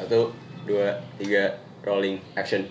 [0.00, 0.32] Satu,
[0.64, 2.64] dua, tiga, rolling, action.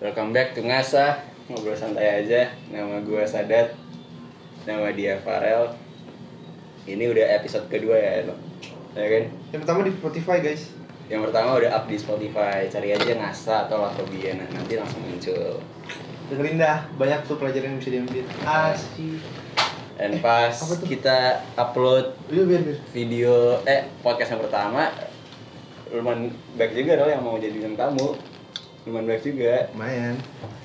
[0.00, 1.20] Welcome back to Ngasa,
[1.52, 2.48] ngobrol santai aja.
[2.72, 3.76] Nama gue Sadat,
[4.64, 5.68] nama dia Farel.
[6.88, 8.40] Ini udah episode kedua ya, lo.
[8.96, 9.24] Ya kan?
[9.52, 10.72] Yang pertama di Spotify guys.
[11.12, 15.60] Yang pertama udah up di Spotify, cari aja Ngasa atau Latrobia, nah, nanti langsung muncul.
[16.32, 18.24] Dengerin dah, banyak tuh pelajaran yang bisa diambil.
[18.48, 19.20] Asik.
[20.00, 20.88] Dan pas Apa tuh?
[20.88, 22.78] kita upload Iya biar biar.
[22.96, 24.94] video eh podcast yang pertama
[25.94, 28.18] lumayan baik juga dong yang mau jadi bintang tamu
[28.84, 30.14] lumayan baik juga Lumayan.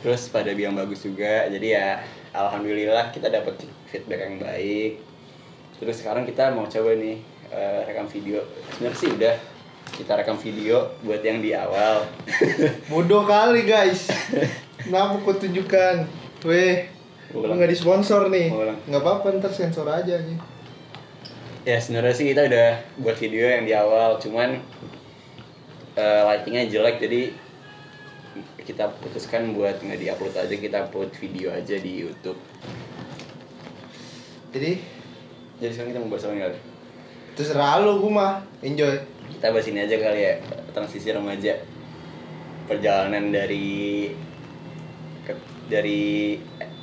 [0.04, 1.88] terus pada bilang bagus juga jadi ya
[2.36, 4.91] alhamdulillah kita dapat feedback yang baik
[5.80, 7.20] terus sekarang kita mau coba nih
[7.52, 8.44] eh, rekam video
[8.76, 9.36] sebenarnya sih udah
[9.94, 12.08] kita rekam video buat yang di awal
[12.90, 14.09] Bodoh kali guys.
[14.84, 16.08] Kenapa kau tunjukkan?
[16.44, 16.92] Weh,
[17.31, 18.52] nggak disponsor nih.
[18.52, 18.80] Ulang.
[18.90, 20.40] Nggak apa-apa ntar sensor aja nih.
[21.64, 22.70] ya sebenarnya sih kita udah
[23.00, 24.59] buat video yang di awal cuman
[25.98, 27.22] eh, lightingnya jelek jadi
[28.64, 32.40] kita putuskan buat nggak diupload aja kita upload video aja di YouTube.
[34.54, 34.82] Jadi?
[35.62, 36.59] Jadi sekarang kita mau bahas apa nih kali
[37.34, 38.34] terserah lu gua mah.
[38.62, 38.98] Enjoy.
[39.34, 40.34] kita bahas ini aja kali ya
[40.72, 41.58] transisi remaja.
[42.70, 44.14] Perjalanan dari
[45.26, 46.38] ke- dari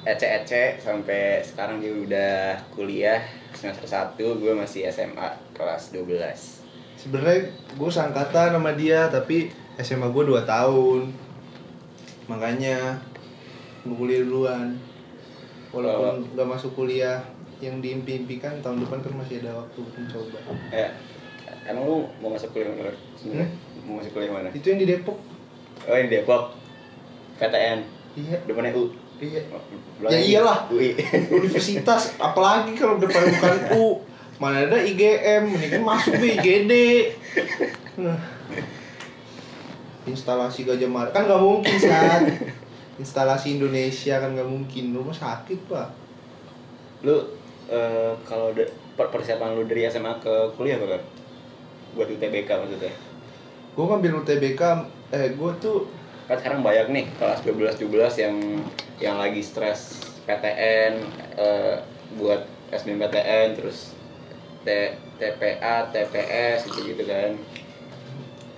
[0.05, 2.33] ece-ece sampai sekarang dia udah
[2.73, 3.21] kuliah
[3.53, 6.60] semester 1 gue masih SMA kelas 12
[7.01, 11.09] Sebenarnya gue sangkatan sama dia tapi SMA gue 2 tahun.
[12.27, 13.01] Makanya
[13.83, 14.77] gue kuliah duluan.
[15.71, 17.23] Walaupun nggak masuk kuliah
[17.59, 20.39] yang diimpi-impikan tahun depan kan masih ada waktu untuk mencoba.
[20.73, 20.89] ya
[21.63, 23.49] emang lu mau masuk kuliah mana sebenarnya
[23.85, 25.21] mau masuk kuliah mana Itu yang di Depok.
[25.85, 26.57] oh ini Depok
[27.37, 27.85] PTN
[28.17, 28.37] Iya.
[28.43, 28.89] depannya U
[29.21, 29.45] Iya.
[30.01, 30.59] Belakangnya Ya iyalah.
[30.73, 30.97] UI
[31.31, 34.01] Universitas apalagi kalau depan bukan U.
[34.41, 36.73] Mana ada IGM, mendingan masuk ke IGD.
[40.09, 41.13] Instalasi Gajah Mada.
[41.13, 42.25] Kan nggak mungkin saat
[42.97, 44.97] instalasi Indonesia kan nggak mungkin.
[44.97, 45.93] Lu mah sakit pak.
[47.05, 47.37] Lu
[47.69, 48.57] eh, kalau
[48.97, 51.03] persiapan lu dari SMA ke kuliah apa kan
[52.01, 52.97] buat UTBK maksudnya?
[53.77, 54.63] Gue ngambil UTBK
[55.13, 55.85] eh gue tuh
[56.33, 58.37] kan sekarang banyak nih kelas 12 12 yang
[59.05, 60.97] yang lagi stres PTN
[61.37, 61.77] eh,
[62.17, 64.00] buat SBMPTN terus
[64.61, 64.69] T,
[65.17, 67.37] TPA, TPS gitu gitu kan.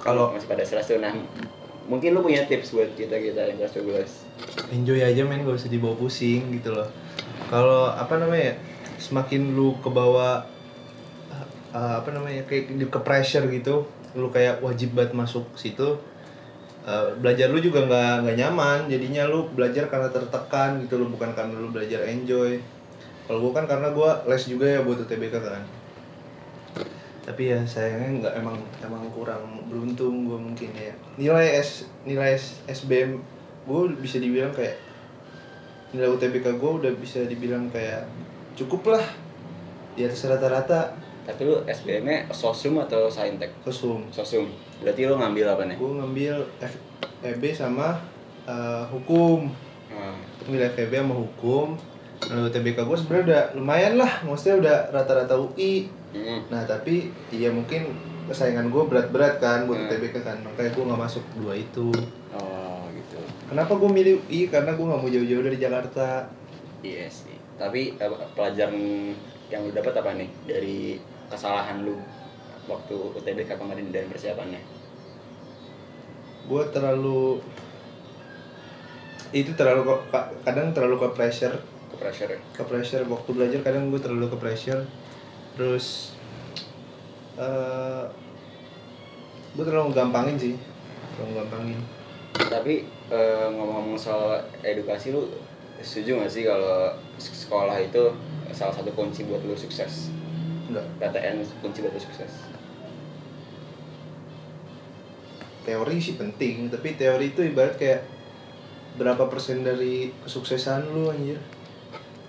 [0.02, 0.98] Kalau- masih pada tuh.
[0.98, 1.14] Nah
[1.86, 4.22] mungkin lu punya tips buat kita kita yang kelas 12
[4.72, 5.44] enjoy aja men.
[5.44, 6.88] Gak usah dibawa pusing gitu loh.
[7.52, 8.56] Kalau apa namanya ya,
[8.96, 10.46] semakin lu ke bawah
[11.74, 15.96] uh, apa namanya kayak di ke pressure gitu lu kayak wajib banget masuk situ
[16.84, 18.78] uh, belajar lu juga nggak nggak nyaman.
[18.88, 22.60] Jadinya lu belajar karena tertekan gitu lo bukan karena lu belajar enjoy.
[23.26, 25.62] Kalau gua kan karena gua les juga ya buat UTBK kan
[27.22, 30.90] tapi ya sayangnya nggak emang emang kurang beruntung gue mungkin ya.
[31.14, 33.22] Nilai S nilai S- SBM
[33.62, 34.74] gue bisa dibilang kayak
[35.94, 38.10] nilai UTBK gue udah bisa dibilang kayak
[38.58, 39.06] cukup lah.
[39.94, 40.98] Di atas rata-rata.
[41.22, 43.54] Tapi lu SBM nya sosum atau saintek?
[43.62, 44.50] Kesum sosum
[44.82, 45.78] berarti lu ngambil apa nih?
[45.78, 46.34] Gue ngambil
[47.22, 48.02] FEB sama
[48.50, 49.46] eh, hukum.
[49.92, 50.18] Hmm.
[50.50, 51.78] nilai FEB sama hukum.
[52.26, 54.10] Lalu UTBK gue sebenarnya udah lumayan lah.
[54.26, 56.40] Maksudnya udah rata-rata UI Hmm.
[56.46, 56.94] Nah tapi
[57.28, 57.92] iya mungkin
[58.22, 59.88] kesayangan gue berat-berat kan buat Hmm.
[59.88, 61.88] UTBK kan makanya gue nggak masuk dua itu.
[62.32, 64.46] oh gitu Kenapa gue milih UI?
[64.46, 66.28] Karena gue nggak mau jauh-jauh dari Jakarta.
[66.80, 67.36] Iya sih.
[67.54, 68.76] Tapi eh, pelajaran
[69.48, 70.96] yang lu dapat apa nih dari
[71.26, 71.96] kesalahan lu
[72.64, 74.60] waktu UTBK kemarin dan persiapannya?
[76.42, 77.40] Gue terlalu
[79.32, 79.96] itu terlalu
[80.42, 81.56] kadang terlalu ke pressure
[81.88, 82.40] Ke pressure ya?
[82.52, 84.84] ke pressure waktu belajar kadang gue terlalu ke pressure
[85.52, 86.16] terus
[87.36, 88.04] eh
[89.52, 90.54] gue terlalu gampangin sih
[91.16, 91.80] terlalu gampangin
[92.32, 95.28] Tapi eh, ngomong-ngomong soal edukasi lu
[95.84, 98.00] setuju gak sih kalau sekolah itu
[98.52, 100.08] salah satu kunci buat lu sukses?
[100.68, 102.32] enggak PTN kunci buat lu sukses.
[105.62, 108.02] teori sih penting tapi teori itu ibarat kayak
[108.98, 111.38] berapa persen dari kesuksesan lu anjir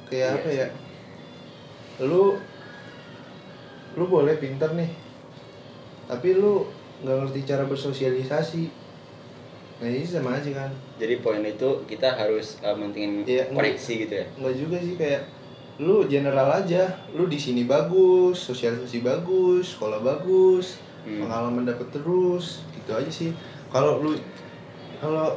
[0.07, 0.59] kayak Iya apa sih.
[0.59, 0.68] ya
[2.06, 2.38] lu
[3.94, 4.90] lu boleh pinter nih
[6.06, 6.66] tapi lu
[7.01, 8.63] nggak ngerti cara bersosialisasi
[9.75, 13.51] nah ini sama aja kan Jadi poin itu kita harus eh, mentingin enggak.
[13.51, 14.25] koreksi gitu ya.
[14.34, 15.22] nggak juga sih kayak
[15.75, 21.19] lu general aja lu di sini bagus sosialisasi bagus sekolah bagus Hmm.
[21.19, 23.36] pengalaman dapat terus gitu aja sih
[23.68, 24.16] kalau lu
[24.98, 25.36] kalau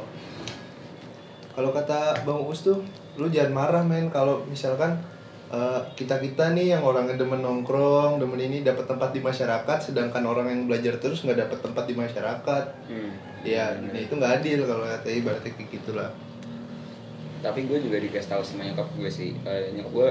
[1.51, 2.79] kalau kata bang Us tuh
[3.15, 4.95] lu jangan marah men kalau misalkan
[5.95, 10.51] kita kita nih yang orangnya demen nongkrong demen ini dapat tempat di masyarakat sedangkan orang
[10.51, 12.65] yang belajar terus nggak dapat tempat di masyarakat.
[12.91, 13.11] Hmm.
[13.45, 16.09] ya nah itu nggak adil kalau kata ibaratnya kayak gitulah.
[17.39, 19.39] Tapi gue juga dikasih tahu sama nyokap gue sih.
[19.45, 20.09] Eh, nyokap gue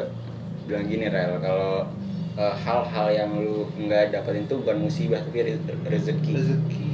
[0.64, 1.84] bilang gini rel kalau
[2.32, 6.32] eh, hal-hal yang lu nggak dapetin itu bukan musibah tapi re- rezeki.
[6.32, 6.88] Rezeki.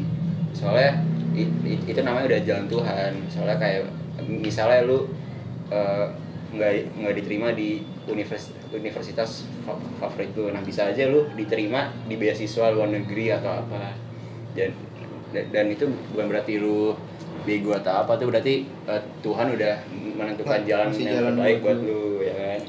[0.51, 0.99] Soalnya
[1.33, 3.13] i- i- itu namanya udah jalan Tuhan.
[3.31, 3.87] Soalnya kayak
[4.27, 5.07] misalnya lu
[5.71, 6.07] eh,
[6.53, 6.71] nggak
[7.01, 12.69] nggak diterima di univers- universitas fa- favorit lu nah bisa aja lu diterima di beasiswa
[12.69, 13.97] luar negeri atau apa.
[14.53, 14.71] Dan
[15.33, 16.93] dan- itu bukan berarti lu
[17.43, 19.75] bego atau apa tuh berarti eh, Tuhan udah
[20.13, 22.21] menentukan Nah, jalan yang jalan terbaik buat lu.
[22.21, 22.61] ya kan?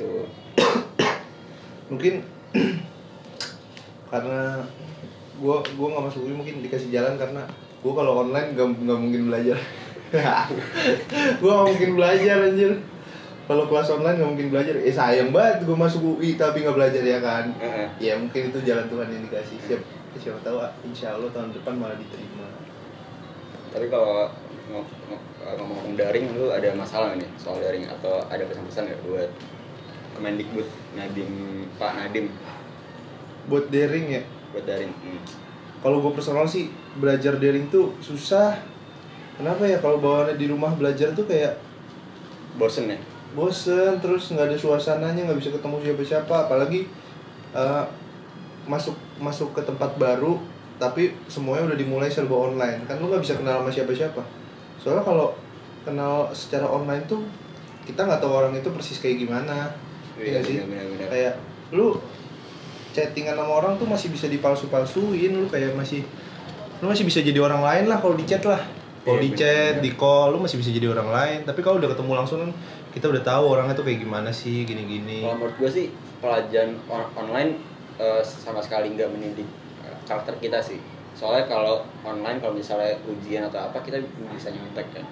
[0.00, 0.24] Tuh
[1.86, 2.24] mungkin
[4.10, 4.64] karena
[5.36, 7.44] gua gua nggak masuk UI mungkin dikasih jalan karena
[7.80, 9.58] gua kalau online nggak nggak mungkin belajar.
[11.38, 12.72] Gua nggak mungkin belajar anjir
[13.50, 14.78] kalau kelas online nggak mungkin belajar.
[14.78, 17.50] Eh sayang banget gua masuk UI tapi nggak belajar ya kan?
[17.58, 17.86] Heeh.
[17.98, 19.58] ya mungkin itu jalan Tuhan yang dikasih.
[19.66, 19.82] Siap.
[20.14, 22.46] Siapa tahu ah, insya Allah tahun depan malah diterima.
[23.74, 24.30] Tapi kalau
[24.70, 27.90] ngom- ngom- ngomong-ngomong daring lu ada masalah nih soal daring?
[27.90, 29.30] Atau ada pesan-pesan nggak buat
[30.14, 31.30] Kemendikbud Nadim
[31.74, 32.30] Pak Nadim
[33.50, 34.22] buat daring ya?
[34.54, 35.20] Buat daring hmm.
[35.82, 36.70] kalau gue personal sih
[37.02, 38.62] belajar daring tuh susah.
[39.34, 39.82] Kenapa ya?
[39.82, 41.58] Kalau bawaannya di rumah belajar tuh kayak
[42.54, 42.98] bosen ya
[43.32, 46.34] bosen terus nggak ada suasananya nggak bisa ketemu siapa-siapa.
[46.48, 46.86] Apalagi
[47.54, 47.84] eh,
[48.68, 50.38] masuk masuk ke tempat baru
[50.80, 52.88] tapi semuanya udah dimulai serba online.
[52.88, 54.22] Kan lu nggak bisa kenal sama siapa-siapa.
[54.80, 55.36] Soalnya kalau
[55.84, 57.20] kenal secara online tuh
[57.84, 59.76] kita nggak tahu orang itu persis kayak gimana.
[60.16, 60.60] Iya sih?
[60.60, 61.34] benar-benar kayak
[61.72, 61.96] lu
[62.92, 65.36] chattingan sama orang tuh masih bisa dipalsu-palsuin.
[65.36, 66.00] Lu kayak masih
[66.80, 68.64] lu masih bisa jadi orang lain lah kalau di chat lah.
[69.04, 71.38] Kalau Iya, di chat di call lu masih bisa jadi orang lain.
[71.44, 72.40] Tapi kalau udah ketemu langsung
[72.90, 75.22] kita udah tahu orangnya tuh kayak gimana sih gini-gini.
[75.22, 75.86] Kalau menurut gue sih
[76.18, 77.50] pelajaran on- online
[77.96, 79.46] eh, sama sekali nggak mendidik
[79.86, 80.82] eh, karakter kita sih.
[81.14, 84.02] Soalnya kalau online kalau misalnya ujian atau apa kita
[84.34, 85.06] bisa nyontek kan.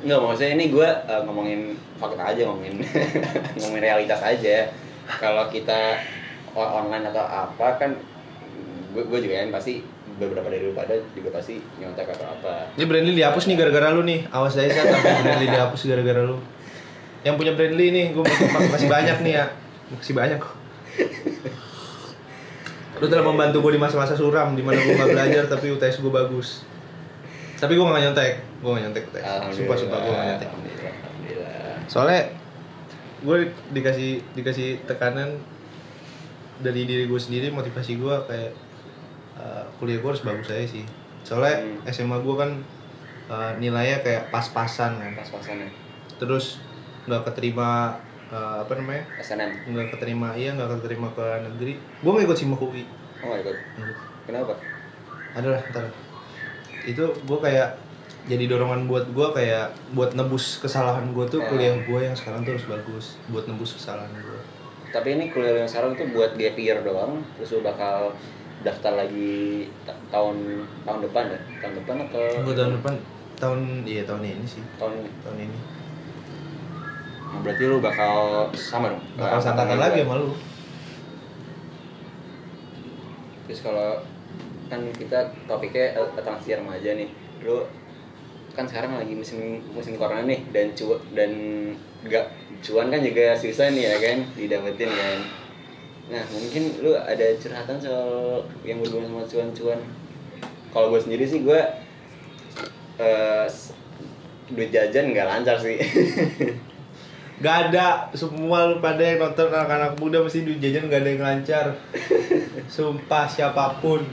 [0.00, 1.60] Nggak, maksudnya ini gue eh, ngomongin
[2.00, 2.80] fakta aja, ngomongin
[3.56, 4.68] ngomongin realitas aja.
[5.20, 5.96] Kalau kita
[6.54, 7.90] online atau apa kan,
[8.92, 9.80] gue gue juga kan pasti
[10.20, 12.68] beberapa dari lu pada juga pasti nyontek atau apa.
[12.76, 14.28] ini Brandly dihapus nih gara-gara lu nih.
[14.28, 16.36] Awas aja Sat, sampai Brandly dihapus gara-gara lu.
[17.24, 18.24] Yang punya Brandly nih gue
[18.68, 19.44] masih banyak nih ya.
[19.96, 20.52] Masih banyak kok.
[23.00, 26.12] Lu telah membantu gue di masa-masa suram di mana gue gak belajar tapi UTS gue
[26.12, 26.68] bagus.
[27.56, 28.32] Tapi gue gak nyontek.
[28.60, 29.24] Gue gak nyontek UTS
[29.56, 30.48] sumpah sumpah gue gak nyontek.
[30.52, 31.74] Alhamdulillah, alhamdulillah.
[31.88, 32.20] soalnya
[33.20, 33.36] gue
[33.72, 35.40] dikasih dikasih tekanan
[36.60, 38.52] dari diri gue sendiri motivasi gue kayak
[39.40, 40.84] uh, kuliah gue harus bagus aja sih
[41.20, 41.80] soalnya Hmm.
[41.86, 42.50] SMA gue kan
[43.26, 45.68] uh, nilainya kayak pas-pasan kan Pas-pasan ya.
[46.16, 46.60] terus
[47.02, 47.96] nggak keterima
[48.28, 49.50] uh, apa namanya SNM.
[49.66, 52.84] nggak keterima iya nggak keterima ke negeri gue nggak ikut simak UI
[53.20, 53.56] Oh god.
[53.74, 53.94] Hmm.
[54.22, 54.52] Kenapa?
[55.30, 55.84] adalah ntar
[56.82, 57.76] itu gue kayak
[58.22, 61.48] jadi dorongan buat gue kayak buat nebus kesalahan gue tuh Hmm.
[61.50, 64.40] kuliah gue yang sekarang tuh harus bagus buat nebus kesalahan gue
[64.88, 68.10] Tapi ini kuliah yang sekarang tuh buat gap year doang, terus lu bakal
[68.60, 70.36] daftar lagi ta- tahun
[70.84, 71.40] tahun depan ya?
[71.60, 72.94] Tahun depan atau gue tahun depan
[73.40, 75.58] tahun iya tahun ini sih tahun tahun ini
[77.30, 78.98] Nah, berarti lu bakal sama dong?
[79.14, 79.78] bakal gua.
[79.78, 80.34] lagi sama lu
[83.46, 84.02] Terus kalau
[84.66, 87.10] kan kita topiknya eh, transisi remaja nih,
[87.42, 87.66] lu
[88.50, 91.30] kan sekarang lagi musim musim corona nih dan cu dan
[92.02, 92.26] gak
[92.62, 95.18] cuan kan juga susah nih ya kan didapetin kan.
[96.10, 99.80] Nah mungkin lu ada curhatan soal yang berhubungan sama cuan-cuan.
[100.70, 101.60] Kalau gue sendiri sih gue
[102.98, 103.72] eh, s-
[104.50, 105.78] duit jajan nggak lancar sih.
[107.40, 108.12] Gak ada.
[108.12, 111.66] Semua lu pada yang nonton anak-anak muda mesti duit jajan gak ada yang lancar.
[112.68, 114.04] Sumpah siapa pun.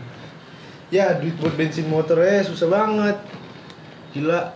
[0.87, 3.19] Ya duit buat bensin motor eh susah banget.
[4.15, 4.55] Gila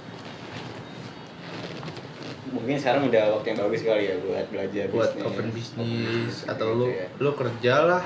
[2.52, 5.26] mungkin sekarang udah waktu yang bagus kali ya buat belajar Buat bisnis.
[5.26, 7.08] open bisnis Open Atau gitu lu ya.
[7.18, 8.04] lu kerja lah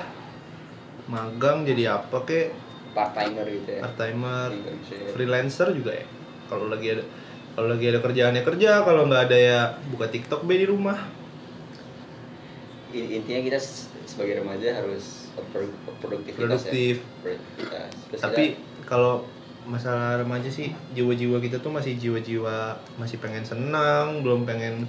[1.06, 2.50] Magang jadi apa kek
[2.90, 3.80] part timer gitu ya.
[3.80, 5.06] Part timer Internship.
[5.12, 6.06] Freelancer juga ya
[6.46, 7.04] Kalau lagi ada
[7.52, 11.08] kalau lagi ada kerjaannya kerja, kalau nggak ada ya buka TikTok be di rumah.
[12.92, 13.56] Intinya kita
[14.04, 17.00] sebagai remaja harus pro- produktivitas Produktif.
[17.00, 18.44] ya produktivitas Terus Tapi
[18.84, 19.24] kalau
[19.66, 24.86] masalah remaja sih jiwa-jiwa kita tuh masih jiwa-jiwa masih pengen senang, belum pengen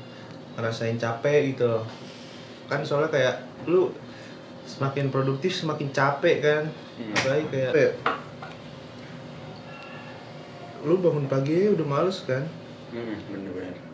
[0.55, 1.85] ngerasain capek gitu loh.
[2.69, 3.89] Kan soalnya kayak lu
[4.69, 6.63] semakin produktif semakin capek kan.
[7.01, 7.13] Hmm.
[7.17, 7.93] Apalagi kayak kayak
[10.85, 12.45] lu bangun pagi udah males kan.
[12.93, 13.87] hmm, bener-bener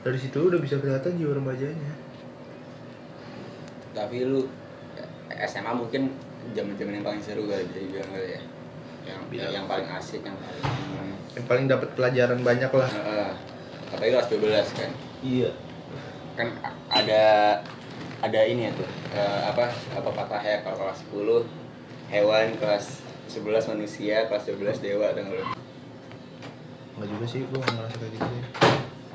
[0.00, 1.92] dari situ udah bisa kelihatan jiwa remajanya
[3.92, 4.48] tapi lu
[5.28, 6.14] SMA mungkin
[6.56, 8.40] zaman-zaman yang paling seru kali bisa dibilang kali ya
[9.10, 10.62] yang yang paling asik yang paling
[11.30, 12.90] yang paling dapat pelajaran banyak lah.
[12.90, 13.30] Heeh.
[13.90, 14.90] apalagi kelas 12 kan?
[15.22, 15.50] Iya.
[16.38, 16.48] Kan
[16.90, 17.22] ada
[18.20, 22.84] ada ini ya tuh eh, apa apa patah ya kalau kelas 10 hewan kelas
[23.30, 25.42] 11 manusia kelas 12 dewa atau lu
[27.00, 28.42] Enggak juga sih, gue gak ngerasa kayak gitu sih.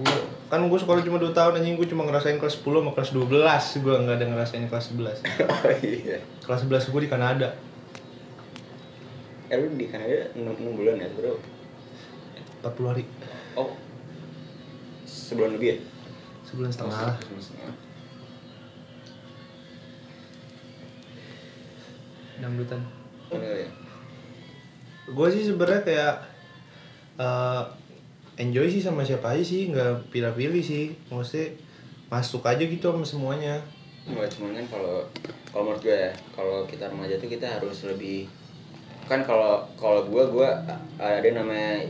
[0.02, 0.18] Gua,
[0.50, 3.86] Kan gue sekolah cuma 2 tahun anjing, gue cuma ngerasain kelas 10 sama kelas 12
[3.86, 5.22] Gue gak ada ngerasain kelas 11
[5.54, 6.18] oh iya.
[6.42, 7.54] Kelas 11 gue di Kanada
[9.46, 10.42] eh lu di Kanada 6,
[10.74, 11.38] bulan ya bro?
[12.66, 13.04] 40 hari.
[13.54, 13.78] Oh.
[15.06, 15.78] Sebulan lebih ya?
[16.50, 17.16] Sebulan setengah lah.
[17.22, 17.74] Sebulan setengah.
[22.36, 22.82] Dangdutan
[23.32, 23.70] Mana kali ya?
[25.06, 26.16] Gue sih sebenarnya kayak
[27.22, 27.64] eh,
[28.36, 30.92] Enjoy sih sama siapa aja sih, nggak pilih-pilih sih.
[31.08, 31.56] Maksudnya
[32.12, 33.62] masuk aja gitu sama semuanya.
[34.10, 35.08] Nggak cuman kan kalau
[35.54, 38.28] kalau menurut gue ya kalau kita remaja tuh kita harus lebih
[39.05, 40.50] kan kalau kalau gue gue
[40.97, 41.85] ada namanya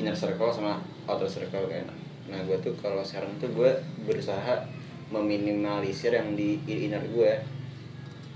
[0.00, 1.84] inner circle sama outer circle kan.
[2.28, 3.70] Nah gue tuh kalau sekarang tuh gue
[4.08, 4.64] berusaha
[5.12, 7.32] meminimalisir yang di inner gue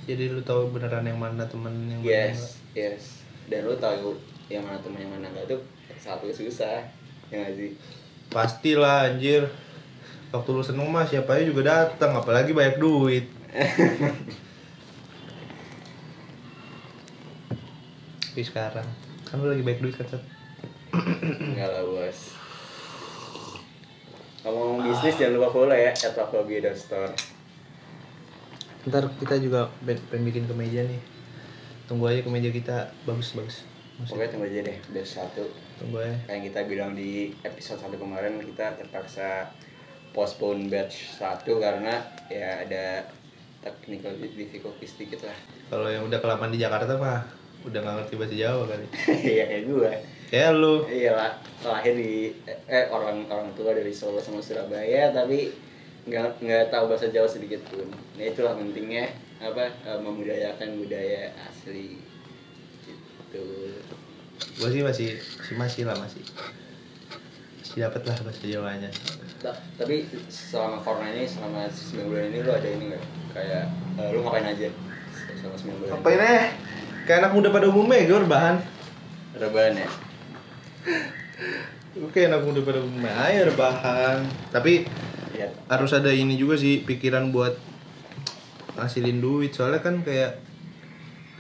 [0.05, 3.25] Jadi lu tahu beneran yang mana temen yang mana yes yes.
[3.49, 4.17] Dan lo tahu
[4.53, 5.61] yang mana temen yang mana enggak tuh
[5.97, 6.85] satu susah
[7.29, 7.71] ya nggak sih?
[8.29, 9.49] Pastilah anjir.
[10.29, 13.25] Waktu lu seneng mah siapa aja juga datang, apalagi banyak duit
[18.39, 18.87] Tapi sekarang.
[19.27, 20.07] Kan lu lagi baik duit kan
[20.95, 22.39] enggak lah bos.
[24.47, 26.15] Ngomong bisnis jangan lupa follow ya at
[26.79, 27.11] store.
[28.87, 31.03] Ntar kita juga pen- pengen bikin kemeja nih.
[31.91, 33.67] Tunggu aja kemeja kita bagus-bagus
[33.99, 35.45] Maksudnya Pokoknya tunggu aja deh, batch satu.
[35.83, 36.15] Tunggu aja.
[36.23, 39.51] Kayak yang kita bilang di episode satu kemarin Kita terpaksa
[40.15, 43.03] postpone batch satu Karena ya ada
[43.67, 45.35] technical difficulty sedikit lah.
[45.75, 48.87] Kalau yang udah kelamaan di Jakarta mah Udah gak ngerti bahasa Jawa kali.
[49.35, 49.93] Iya kayak gue
[50.29, 50.75] Kayak lu.
[50.85, 51.31] Iya lah,
[51.65, 52.37] lahir di
[52.69, 55.49] eh orang orang tua dari Solo sama Surabaya Tapi
[56.05, 57.89] nggak nggak tahu bahasa Jawa sedikit pun.
[58.17, 59.09] Nah itulah pentingnya
[59.41, 61.97] apa eh, memudayakan budaya asli.
[62.85, 63.47] Gitu.
[64.55, 66.23] Gue sih masih, masih, masih lah masih.
[67.59, 68.91] Masih dapet lah bahasa Jawanya.
[69.39, 73.05] Ta- tapi selama corona ini selama 9 bulan ini lu ada ini nggak?
[73.33, 73.65] Kayak
[73.97, 74.69] eh, lu ngapain aja
[75.39, 76.47] selama 9 bulan Ngapain eh?
[77.09, 78.61] Kayak anak muda pada umumnya gue rebahan
[79.41, 79.89] rebahan ya?
[82.05, 83.17] Oke anak muda pada umumnya.
[83.25, 84.85] Ayo rebahan Tapi
[85.33, 87.57] lihat harus ada ini juga sih pikiran buat
[88.77, 89.57] ngasilin duit.
[89.57, 90.37] Soalnya kan kayak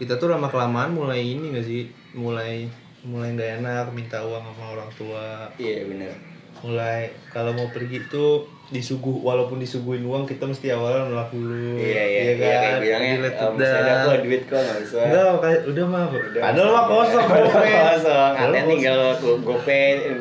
[0.00, 1.92] kita tuh lama kelamaan mulai ini gak sih?
[2.16, 2.72] Mulai
[3.04, 5.52] mulai nggak enak minta uang sama orang tua.
[5.60, 6.16] Iya bener.
[6.64, 11.80] Mulai kalau mau pergi tuh disuguh walaupun disuguhin uang kita mesti awalnya nolak dulu.
[11.80, 13.96] Iya iya iya kayak bilangnya Delete eh, masih ada udah.
[14.04, 17.40] kok duit kok nggak usah enggak udah mah Udah, padahal mah kosong ada.
[17.40, 17.64] gope.
[17.64, 18.32] kosong.
[18.36, 19.80] Padahal ada tinggal go- gope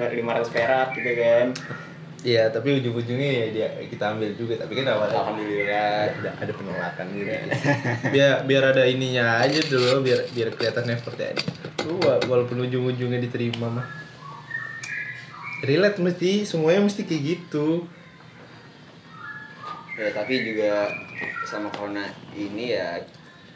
[0.10, 1.48] lima ratus perak gitu kan.
[2.18, 4.54] Iya tapi ujung-ujungnya ya dia kita ambil juga.
[4.58, 6.00] Tapi kan awalnya alhamdulillah.
[6.18, 7.32] ada ada penolakan gitu.
[8.10, 11.44] Biar biar ada ininya aja dulu biar biar kelihatan effortnya aja.
[11.84, 13.88] Lu wa- walaupun ujung-ujungnya diterima mah.
[15.60, 17.84] Relate mesti semuanya mesti kayak gitu
[19.98, 20.86] ya tapi juga
[21.44, 23.02] sama corona ini ya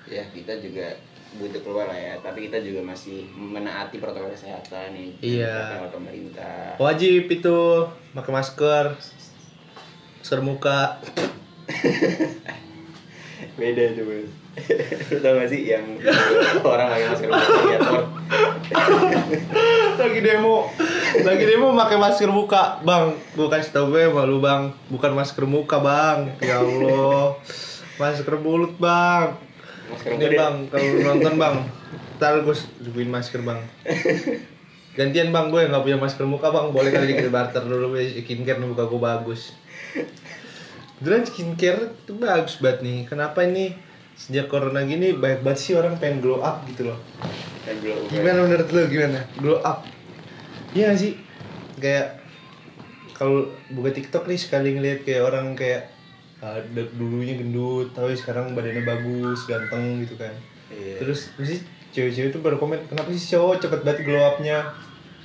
[0.10, 0.90] ya kita juga
[1.32, 2.20] butuh keluar lah ya.
[2.20, 5.80] Tapi kita juga masih menaati protokol kesehatan nih Iya.
[5.80, 6.76] oleh pemerintah.
[6.76, 7.58] Wajib itu
[8.12, 8.86] pakai masker
[10.20, 11.00] masker muka.
[13.60, 15.86] Beda tuh bos lu tau gak sih yang
[16.68, 18.08] orang pakai masker buat di airport
[20.02, 20.68] lagi demo.
[21.24, 22.84] Lagi demo pakai masker muka.
[22.84, 24.76] Bang kasih tau gue malu bang.
[24.92, 26.36] Bukan masker muka bang.
[26.44, 27.40] Ya allah.
[27.96, 29.40] Masker mulut bang.
[29.92, 31.56] Masker ini bang kalau nonton bang
[32.20, 33.60] ntar gue ribuin masker bang.
[35.00, 36.76] Gantian bang gue nggak punya masker muka bang.
[36.76, 39.56] Boleh kali kita barter dulu skincare nih muka gue bagus.
[41.00, 43.00] Beneran skincare itu bagus banget nih.
[43.08, 43.74] Kenapa ini
[44.22, 47.00] sejak corona gini banyak banget sih orang pengen glow up gitu loh
[47.82, 48.10] glow up.
[48.10, 49.20] Gimana menurut lu gimana?
[49.40, 49.86] Glow up.
[50.74, 51.14] Iya gak sih?
[51.78, 52.22] Kayak
[53.16, 55.94] kalau buka TikTok nih sekali ngeliat kayak orang kayak
[56.42, 56.58] uh,
[56.98, 60.34] dulunya gendut, tapi sekarang badannya bagus, ganteng gitu kan.
[60.74, 61.62] iya Terus mesti
[61.94, 64.74] cewek-cewek tuh baru komen, kenapa sih cowok cepet banget glow up-nya?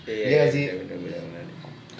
[0.06, 0.70] iya sih?
[0.70, 1.44] bener bener bener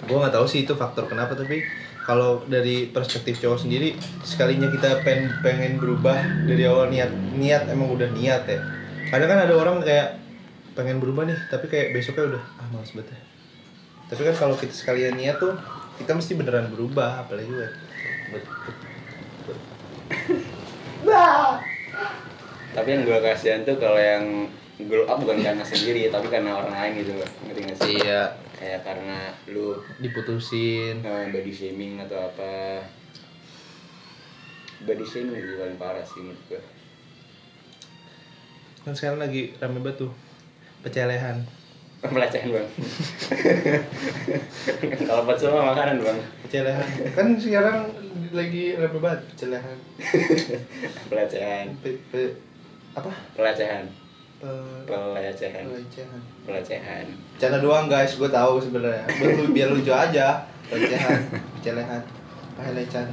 [0.07, 1.65] Gue nggak tahu sih itu faktor kenapa tapi
[2.07, 6.15] kalau dari perspektif cowok sendiri sekalinya kita pengen pengen berubah
[6.47, 8.63] dari awal niat niat emang udah niat ya.
[9.11, 10.15] Kadang kan ada orang kayak
[10.71, 13.19] pengen berubah nih tapi kayak besoknya udah ah males banget ya.
[14.07, 15.51] Tapi kan kalau kita sekalian niat tuh
[15.99, 17.73] kita mesti beneran berubah apalagi buat
[18.31, 18.47] buat-
[22.71, 24.47] tapi yang gue kasihan tuh kalau yang
[24.87, 27.29] glow up bukan karena sendiri tapi karena orang lain gitu loh.
[27.49, 27.93] Ngerti gak sih?
[27.99, 31.05] Iya kayak karena lu diputusin.
[31.05, 32.81] Eh, body shaming atau apa.
[34.83, 36.61] Body shaming sih paling parah sih menurut gue
[38.87, 40.11] kan sekarang lagi rame banget tuh
[40.79, 41.43] pecelehan.
[42.07, 42.69] Pelecehan bang.
[45.03, 46.19] Kalau pecel mah makanan bang.
[46.47, 46.87] Pecelehan.
[47.11, 47.91] Kan sekarang
[48.31, 49.77] lagi rame banget pecelehan.
[51.11, 51.75] Pelecehan.
[51.83, 52.39] Pe- pe-
[52.95, 53.11] apa?
[53.35, 53.91] Pelecehan.
[53.91, 54.06] Pe-
[54.39, 59.05] pelecehan pelecehan pelecehan Canda doang guys, gue tahu sebenarnya.
[59.37, 60.41] Lu biar lucu aja.
[60.67, 61.21] Pelecehan,
[61.53, 62.01] pecelehan,
[62.53, 63.07] pelecehan.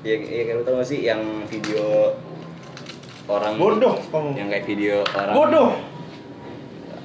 [0.00, 2.10] iya iya lu tau gak sih yang video
[3.26, 4.30] orang Bodoh kamu.
[4.34, 5.70] yang kayak video orang Bodoh.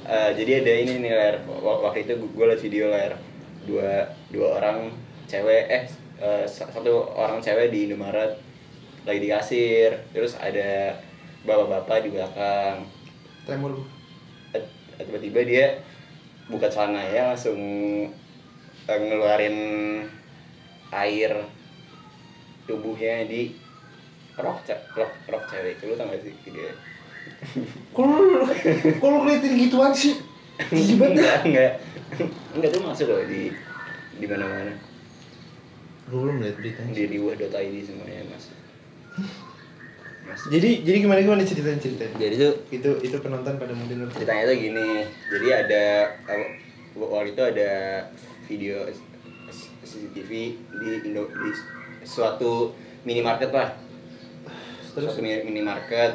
[0.04, 3.12] Eh, jadi ada ini nih ler Wak- waktu itu gue liat video ler
[3.64, 4.92] dua dua orang
[5.24, 5.84] cewek eh
[6.18, 8.36] eh, sa- satu orang cewek di Indomaret
[9.02, 10.96] lagi di kasir terus ada
[11.42, 12.84] bapak-bapak di belakang
[13.44, 13.72] Tremor.
[14.52, 14.64] Eh,
[14.98, 15.66] tiba-tiba dia
[16.46, 17.60] buka celana ya langsung
[18.84, 19.56] eh, ngeluarin
[20.90, 21.32] air
[22.64, 23.52] tubuhnya di
[24.34, 26.68] rok ce- rok rok cewek itu lu tau gak sih video
[27.96, 28.44] lu,
[28.94, 30.20] kok lu ngeliatin gituan sih?
[30.70, 31.16] Banget.
[31.16, 31.72] enggak enggak
[32.52, 33.50] enggak tuh masuk loh di
[34.14, 34.74] di mana mana
[36.04, 36.92] Gue belum liat beritanya.
[36.92, 37.48] di riwah.id
[37.80, 38.56] semuanya masuk
[40.24, 42.10] masuk Jadi jadi gimana gimana ceritain ceritain.
[42.14, 44.08] jadi tuh Itu itu penonton pada mau denger.
[44.10, 44.88] ceritanya tuh gini
[45.28, 45.84] jadi ada
[46.94, 47.70] waktu itu ada
[48.44, 48.76] video
[49.78, 50.30] CCTV
[50.74, 51.50] di Indo di
[52.02, 53.68] suatu minimarket lah
[54.90, 56.14] Terus suatu mini- minimarket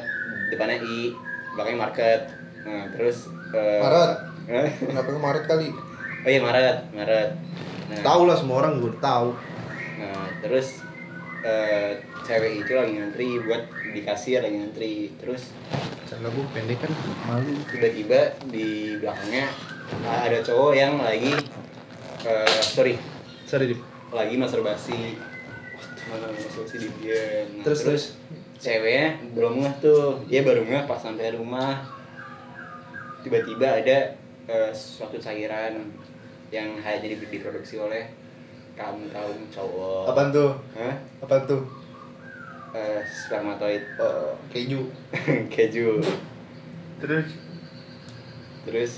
[0.50, 1.14] depannya I
[1.52, 2.22] belakangnya market
[2.60, 4.12] nah terus eh, Maret.
[4.80, 5.68] Kenapa ke Maret kali?
[6.20, 7.30] oh iya Maret Maret
[7.88, 9.34] nah, Tahu lah semua orang gue tahu.
[9.96, 10.82] Nah, terus
[11.42, 14.94] eh, cewek itu lagi ngantri buat di kasir lagi ngantri.
[15.16, 15.52] Terus
[16.06, 16.92] Karena gue pendek kan
[17.24, 17.54] malu.
[17.70, 18.68] tiba-tiba di
[18.98, 19.46] belakangnya
[20.04, 21.34] ada cowok yang lagi
[22.22, 22.98] eh, sorry,
[23.46, 23.82] Sorry Dip.
[24.10, 25.18] lagi masturbasi.
[26.10, 27.46] Mana masturbasi di dia.
[27.52, 28.04] Nah, Terus terus.
[28.58, 30.26] ceweknya belum ngeh tuh.
[30.26, 31.86] Dia baru ngeh pas sampai rumah.
[33.20, 33.98] Tiba-tiba ada
[34.46, 35.92] eh, suatu cairan
[36.50, 38.10] yang hanya di- diproduksi oleh
[38.74, 40.10] kaum kaum cowok.
[40.10, 40.52] Apaan tuh?
[40.74, 40.96] Hah?
[41.22, 41.62] Apaan tuh?
[42.70, 44.86] Eh, spermatoid Oh, keju.
[45.54, 45.98] keju
[47.00, 47.28] Terus
[48.62, 48.94] terus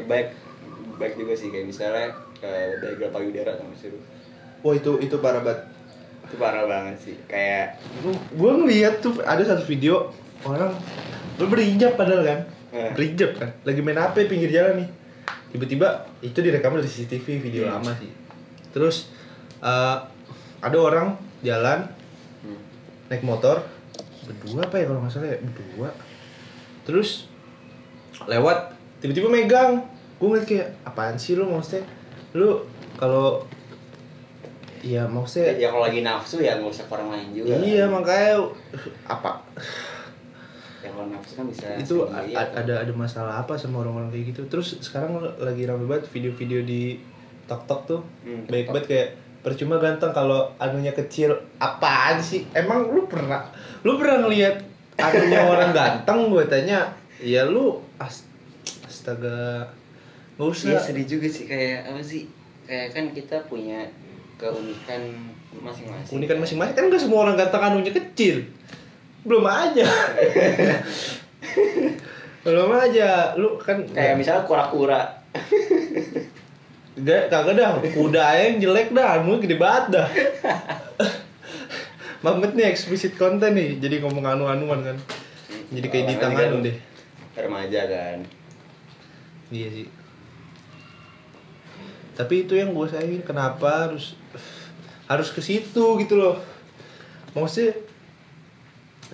[0.00, 0.32] baik
[0.94, 2.08] baik juga sih kayak misalnya
[2.40, 3.92] uh, bagel payudara sama sih.
[4.60, 5.60] Wah itu itu parah banget.
[6.24, 7.76] itu parah banget sih kayak
[8.32, 10.08] gue ngeliat tuh ada satu video
[10.40, 10.72] orang
[11.36, 12.40] lu berhijab padahal kan
[12.72, 12.90] Eh.
[12.90, 14.88] berhijab kan lagi main HP pinggir jalan nih
[15.52, 15.86] tiba-tiba
[16.18, 17.76] itu direkam dari CCTV video Hmm.
[17.76, 18.08] lama sih
[18.72, 19.12] terus
[19.60, 19.96] eh,
[20.58, 21.92] ada orang jalan
[23.06, 23.60] naik motor
[24.24, 25.38] berdua apa ya kalau nggak salah ya?
[25.38, 25.88] Berdua.
[26.84, 27.28] Terus
[28.24, 28.58] lewat
[29.00, 29.84] tiba-tiba megang.
[30.16, 31.84] Gue ngeliat kayak apaan sih lu maksudnya?
[32.32, 32.64] Lu
[32.96, 33.44] kalau
[34.84, 37.56] Iya maksudnya ya kalau lagi nafsu ya nggak usah orang lain juga.
[37.56, 37.96] Iya kan.
[37.96, 38.32] makanya
[39.08, 39.30] apa?
[40.84, 44.36] Ya kalau nafsu kan bisa itu sendiri a- ada ada masalah apa sama orang-orang kayak
[44.36, 44.44] gitu?
[44.44, 47.00] Terus sekarang lagi rame banget video-video di
[47.48, 48.00] TikTok tuh.
[48.28, 49.08] Hmm, baik banget kayak
[49.44, 51.36] percuma ganteng kalau anunya kecil.
[51.60, 52.48] Apaan sih?
[52.56, 53.44] Emang lu pernah
[53.84, 54.56] lu pernah ngeliat
[54.96, 56.32] anunya orang ganteng?
[56.32, 56.88] Gue tanya
[57.20, 58.26] ya lu as-
[58.88, 59.68] astaga.
[60.40, 60.68] Nggak usah.
[60.72, 61.44] Iya sedih juga sih.
[61.44, 62.22] Kayak apa sih?
[62.64, 63.84] Kayak kan kita punya
[64.40, 65.02] keunikan
[65.60, 66.12] masing-masing.
[66.16, 66.74] Unikan masing-masing.
[66.74, 68.48] Kan gak semua orang ganteng anunya kecil.
[69.22, 69.84] Belum aja.
[72.44, 73.36] Belum aja.
[73.36, 75.20] Lu kan kayak misalnya kura-kura
[76.94, 80.08] Gak, kagak dah, kuda yang jelek dah, anu gede banget dah.
[82.22, 84.96] Mamet nih eksplisit konten nih, jadi ngomong anu-anuan kan.
[85.74, 86.76] Jadi kayak di Namanya tangan juga deh.
[87.34, 88.18] remaja kan.
[89.50, 89.86] Iya sih.
[92.14, 94.14] Tapi itu yang gue sayangin, kenapa harus
[95.04, 96.38] harus ke situ gitu loh.
[97.34, 97.74] Maksudnya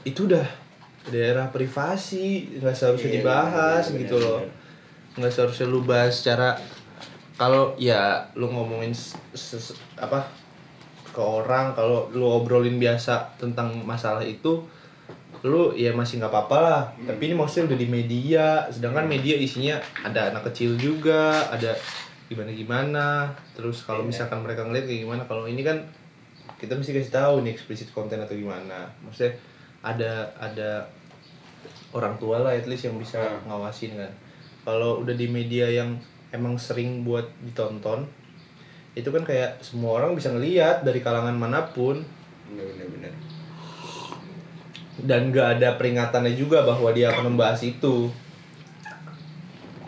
[0.05, 0.45] itu udah
[1.09, 4.41] daerah privasi, nggak seharusnya Iya, dibahas bener, gitu bener, loh.
[5.17, 6.61] nggak seharusnya lu bahas secara
[7.41, 8.93] kalau ya lu ngomongin
[9.97, 10.29] apa
[11.07, 14.61] ke orang kalau lu obrolin biasa tentang masalah itu
[15.41, 17.09] lu ya masih nggak apa-apa lah Hmm.
[17.09, 21.73] tapi ini maksudnya udah di media sedangkan media isinya ada anak kecil juga ada
[22.29, 23.07] gimana gimana
[23.57, 24.09] terus kalau Iya.
[24.13, 25.81] misalkan mereka ngeliat kayak gimana kalau ini kan
[26.61, 29.33] kita mesti kasih tahu nih eksplisit konten atau gimana maksudnya
[29.81, 30.85] ada ada
[31.91, 33.49] orang tua lah at least yang bisa Hmm.
[33.49, 34.13] ngawasin kan
[34.63, 35.97] kalau udah di media yang
[36.31, 38.07] emang sering buat ditonton
[38.95, 42.03] itu kan kayak semua orang bisa ngelihat dari kalangan mana pun.
[42.51, 42.91] Bener
[45.05, 48.13] dan gak ada peringatannya juga bahwa dia akan membahas itu.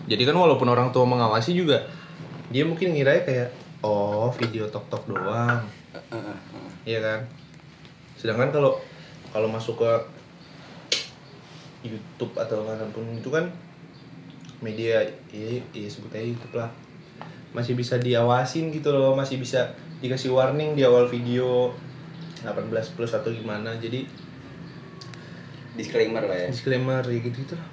[0.08, 1.84] Jadi kan walaupun orang tua mengawasi juga
[2.52, 3.48] dia mungkin ngira kayak
[3.84, 5.62] oh video tok tok doang.
[6.88, 7.20] Iya kan?
[8.18, 8.80] Sedangkan kalau
[9.32, 9.90] kalau masuk ke
[11.82, 13.50] YouTube atau mana pun itu kan
[14.62, 15.02] media
[15.34, 16.70] iya, iya sebut aja YouTube lah.
[17.52, 21.74] Masih bisa diawasin gitu loh masih bisa dikasih warning di awal video
[22.40, 23.74] 18 plus atau gimana.
[23.76, 24.06] Jadi
[25.76, 26.48] disclaimer lah ya.
[26.48, 27.68] disclaimer ya gitu gitu lah.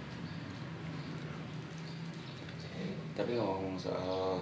[3.16, 4.40] Tapi ngomong soal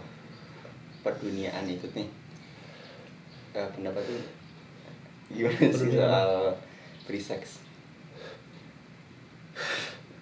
[1.02, 2.08] perduniaan itu nih
[3.58, 4.22] eh, pendapat tuh
[5.34, 6.32] gimana sih soal
[7.04, 7.64] free sex?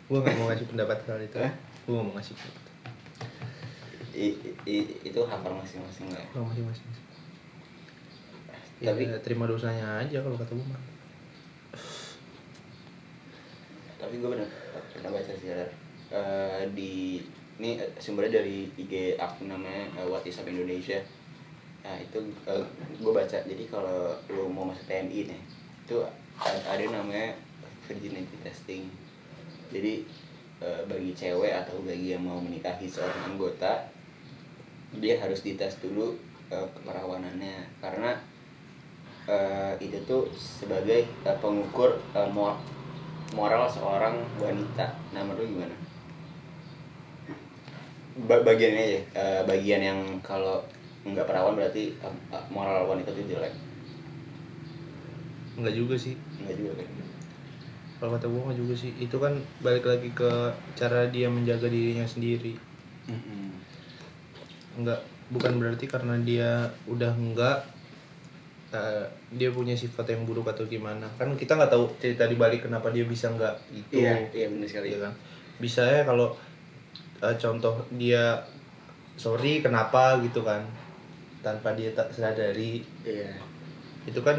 [0.06, 1.38] Gue nggak mau ngasih pendapat kali itu.
[1.42, 1.64] Hah?
[1.86, 2.34] Gue mau ngasih
[4.15, 6.39] I- i- itu orang masing-masing lah ya.
[6.39, 6.84] Masih masih
[8.76, 10.82] Tapi- ya, terima dosanya aja kalau kata gue mah
[13.95, 14.50] tapi gue pernah
[14.91, 15.65] pernah baca sih ada
[16.12, 17.24] eh, di
[17.58, 21.00] ini eh, sumbernya dari IG akun namanya eh, What Is Up Indonesia.
[21.82, 22.19] Nah itu
[23.00, 23.38] gue baca.
[23.39, 25.41] Jadi kalau lu mau masuk TNI nih
[25.88, 25.98] itu
[26.38, 27.34] ada, ada namanya
[27.88, 28.91] virginity testing.
[29.71, 30.04] Jadi
[30.63, 33.88] eh, bagi cewek atau bagi yang mau menikahi seorang anggota
[34.96, 36.15] dia harus dites dulu
[36.52, 38.15] eh, keperawanannya karena
[39.28, 42.60] eh, itu tuh sebagai eh, pengukur eh, mo-
[43.36, 44.86] moral seorang wanita.
[45.12, 45.76] Nah, menurut lu gimana?
[48.15, 50.63] Ba- bagian ini aja, eh, bagian yang kalau
[51.04, 51.91] nggak perawan berarti
[52.48, 53.52] moral wanita itu jelek.
[55.56, 56.88] Enggak juga sih Enggak juga kan?
[57.99, 58.91] Kalau kata gue nggak juga sih.
[58.99, 60.31] Itu kan balik lagi ke
[60.75, 62.55] cara dia menjaga dirinya sendiri.
[64.75, 64.99] Enggak
[65.31, 67.65] bukan berarti karena dia udah enggak
[68.75, 71.08] eh, dia punya sifat yang buruk atau gimana.
[71.15, 74.67] Kan kita nggak tahu cerita di balik kenapa dia bisa enggak itu Iya, iya benar
[74.67, 74.88] sekali.
[74.91, 75.13] Iya kan?
[75.63, 76.36] Bisa ya kalau
[77.23, 78.43] eh, contoh dia
[79.15, 80.19] sorry kenapa?
[80.19, 80.67] gitu kan.
[81.39, 82.84] Tanpa dia tak sadari.
[83.08, 83.31] Iya.
[84.05, 84.38] itu kan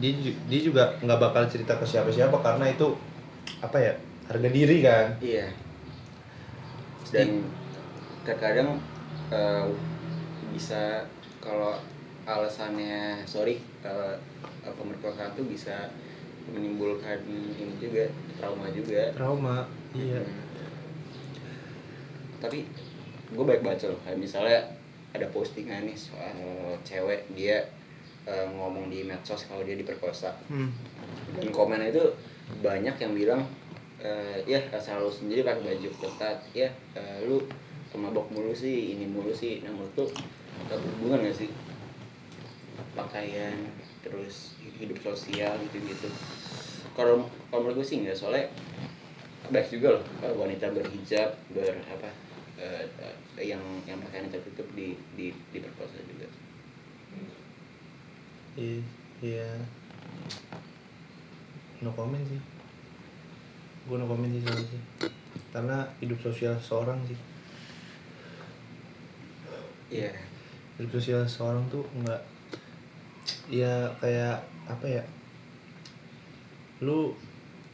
[0.00, 0.12] dia,
[0.48, 2.96] dia juga nggak bakal cerita ke siapa-siapa karena itu
[3.60, 3.92] apa ya
[4.30, 5.52] harga diri kan Iya.
[7.12, 7.44] Dan
[8.24, 8.80] terkadang
[9.28, 9.64] eh,
[10.54, 11.04] bisa
[11.42, 11.76] kalau
[12.24, 14.14] alasannya sorry eh,
[14.64, 15.90] eh, pemerkosaan tuh bisa
[16.48, 18.08] menimbulkan ini juga
[18.40, 19.12] trauma juga.
[19.12, 19.56] trauma
[19.92, 20.40] iya Hmm.
[22.42, 22.66] Tapi
[23.32, 24.58] gue baik baca loh, kayak misalnya
[25.12, 26.34] ada postingan nih soal
[26.82, 27.62] cewek dia
[28.26, 30.34] eh, ngomong di medsos kalau dia diperkosa.
[30.48, 30.70] Hmm.
[31.32, 32.12] dan komen itu
[32.60, 33.42] banyak yang bilang
[33.98, 36.38] eh, ya asal lu sendiri pakai baju ketat.
[36.52, 37.40] Ya eh, lu
[37.92, 39.60] mabok mulu sih ini mulu sih.
[39.64, 40.08] Nah menurut tuh
[40.68, 41.50] ada hubungan gak sih?
[42.92, 43.56] Pakaian
[44.02, 46.10] terus hidup sosial gitu gitu
[46.92, 48.50] kalau kalau menurut gue sih enggak soalnya
[49.48, 50.04] baik juga loh
[50.36, 52.10] wanita berhijab ber apa
[53.40, 56.28] yang yang pakaian tertutup di di diperkosa juga
[58.58, 58.84] I-
[59.24, 59.48] iya.
[61.80, 62.40] No comment sih.
[63.88, 64.78] Gue no comment sih soal itu
[65.52, 67.18] karena hidup sosial seorang sih.
[69.92, 70.12] Iya.
[70.80, 72.22] Hidup sosial seorang tuh nggak
[73.48, 75.04] ya kayak apa ya?
[76.84, 77.12] Lu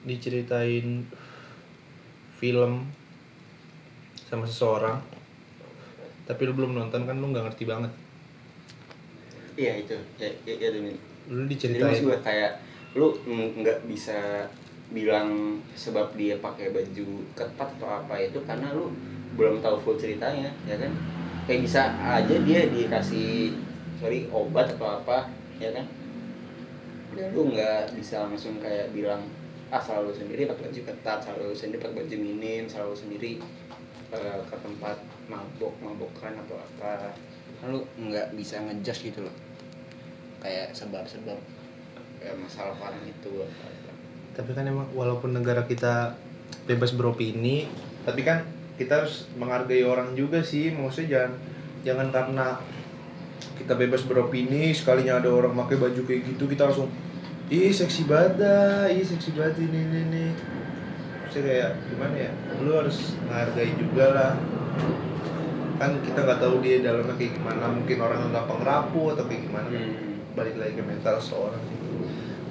[0.06, 1.02] diceritain
[2.38, 2.86] film
[4.28, 5.02] sama seseorang
[6.28, 7.88] tapi lu belum nonton kan lu nggak ngerti banget
[9.58, 9.96] iya itu.
[10.22, 11.82] Ya ya, ya lu Jadi diceritain.
[11.90, 12.52] maksud gue kayak
[12.94, 14.46] lu nggak bisa
[14.88, 18.88] bilang sebab dia pakai baju ketat atau apa itu karena lu
[19.36, 20.94] belum tahu full ceritanya ya kan?
[21.44, 23.52] Kayak bisa aja dia dikasih
[24.00, 25.28] sorry obat atau apa
[25.60, 25.84] ya kan?
[27.12, 29.20] Dan lu nggak bisa langsung kayak bilang
[29.68, 33.32] ah selalu sendiri pakai baju ketat selalu sendiri pakai baju minim selalu sendiri
[34.16, 34.96] eh, ke tempat
[35.28, 37.12] mabok mabokan atau apa.
[37.60, 39.47] Kan lu nggak bisa ngejudge gitu loh
[40.38, 41.38] kayak sebab-sebab
[42.18, 43.46] kayak masalah orang itu
[44.38, 46.14] tapi kan emang walaupun negara kita
[46.70, 47.66] bebas beropini
[48.06, 48.46] tapi kan
[48.78, 50.70] kita harus menghargai orang juga sih.
[50.70, 51.34] Maksudnya jangan
[51.82, 52.46] jangan karena
[53.58, 56.86] kita bebas beropini sekalinya ada orang pakai baju kayak gitu kita langsung
[57.50, 60.26] ih seksi banget dah, ih seksi banget ini ini ini.
[61.26, 62.30] Maksudnya kayak gimana ya?
[62.62, 64.32] Lu harus menghargai juga lah.
[65.82, 67.66] Kan kita nggak tahu dia dalamnya kayak gimana.
[67.74, 69.68] Mungkin orang yang gampang rapuh atau kayak gimana
[70.38, 71.78] balik lagi ke mental seorang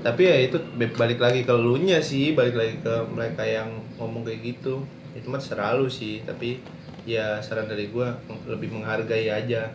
[0.07, 4.23] tapi ya itu balik lagi ke lu nya sih balik lagi ke mereka yang ngomong
[4.23, 4.85] kayak gitu.
[5.11, 6.61] Itu mah terserah lu sih tapi
[7.03, 8.07] ya saran dari gue
[8.47, 9.73] lebih menghargai aja.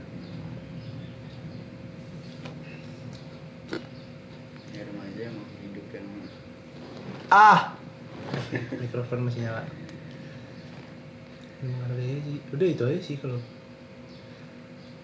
[4.73, 6.09] Ya remaja emang hidup yang
[7.29, 7.75] ah!
[8.81, 9.69] Mikrofon masih nyala.
[11.61, 12.39] Menghargai sih.
[12.57, 13.37] Udah itu aja sih kalau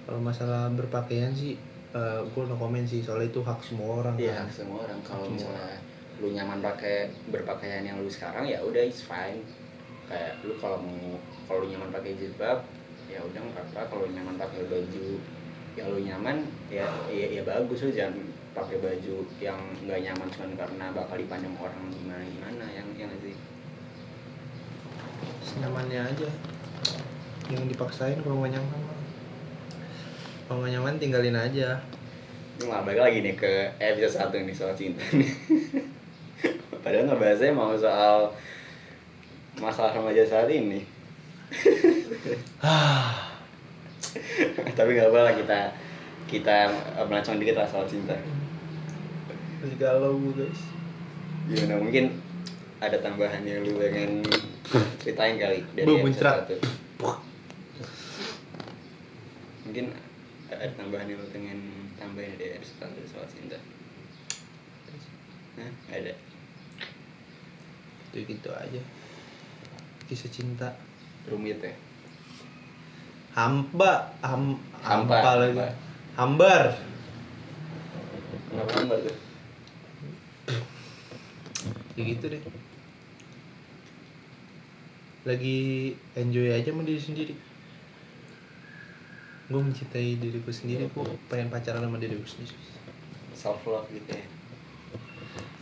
[0.08, 4.44] kalau masalah berpakaian sih eh gue no komen sih soalnya itu hak semua orang Iya,
[4.44, 4.48] kan.
[4.52, 5.80] semua orang kalau misalnya
[6.20, 9.40] lu nyaman pakai berpakaian yang lu sekarang ya udah it's fine.
[10.04, 11.16] Kayak lu kalau mau
[11.48, 12.60] kalau lu nyaman pakai jilbab
[13.08, 13.88] ya udah nggak apa-apa.
[13.88, 15.06] Kalau lu nyaman pakai baju
[15.78, 16.36] yang lu nyaman
[16.68, 18.18] ya ya, ya bagus lu jangan
[18.52, 23.36] pakai baju yang nggak nyaman cuma karena bakal dipandang orang gimana gimana yang yang sih.
[25.38, 26.28] senyamannya aja
[27.48, 28.97] yang dipaksain kalau nggak nyaman.
[30.48, 31.76] Kalau nggak nyaman tinggalin aja
[32.56, 35.30] Ini malah balik lagi nih ke episode satu nih soal cinta nih.
[36.82, 38.34] Padahal ngebahasnya mau soal
[39.60, 40.82] masalah remaja saat ini.
[44.74, 45.60] Tapi nggak apa-apa kita
[46.26, 46.56] kita
[46.98, 48.16] eh, melancong dikit lah soal cinta.
[49.58, 50.62] masih galau gue guys
[51.50, 52.14] Gimana mungkin
[52.78, 54.22] ada tambahan yang lu pengen
[55.02, 56.54] ceritain kali dari Bu, episode satu.
[59.66, 60.07] Mungkin
[60.48, 61.58] ada tambahan yang lu pengen
[62.00, 63.58] tambahin dari episode soal cinta.
[65.58, 65.72] Hah?
[65.90, 66.14] Ada.
[68.08, 68.80] itu gitu aja
[70.08, 70.72] kisah cinta
[71.28, 71.76] Rumit ya.
[73.36, 75.72] hamba ham, Hambar, hampa lagi hambar.
[76.16, 76.62] hambar
[78.48, 79.16] Kenapa hambar tuh?
[81.94, 82.42] ya gitu deh
[85.28, 85.58] lagi
[86.16, 87.34] enjoy aja sama diri sendiri
[89.48, 92.56] gue mencintai diriku sendiri gue pengen pacaran sama diriku sendiri
[93.32, 94.24] Self love gitu ya.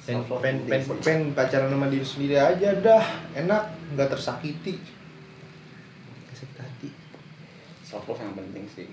[0.06, 1.02] penting pengen, sih.
[1.02, 3.62] pengen pacaran sama diri sendiri aja dah enak
[3.94, 6.88] nggak tersakiti Nggak sakit hati
[7.82, 8.86] self love yang penting sih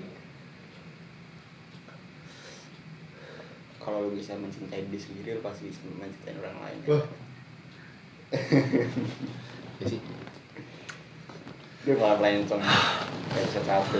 [3.83, 6.87] kalau lu bisa mencintai diri sendiri lu pasti bisa mencintai orang lain ya.
[6.93, 7.05] Wah.
[9.81, 9.99] ya sih
[11.83, 12.63] Dia malah melencong
[13.35, 13.99] episode satu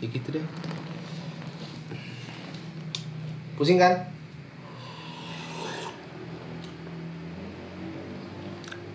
[0.00, 0.44] ya gitu deh.
[3.56, 4.12] Pusing kan?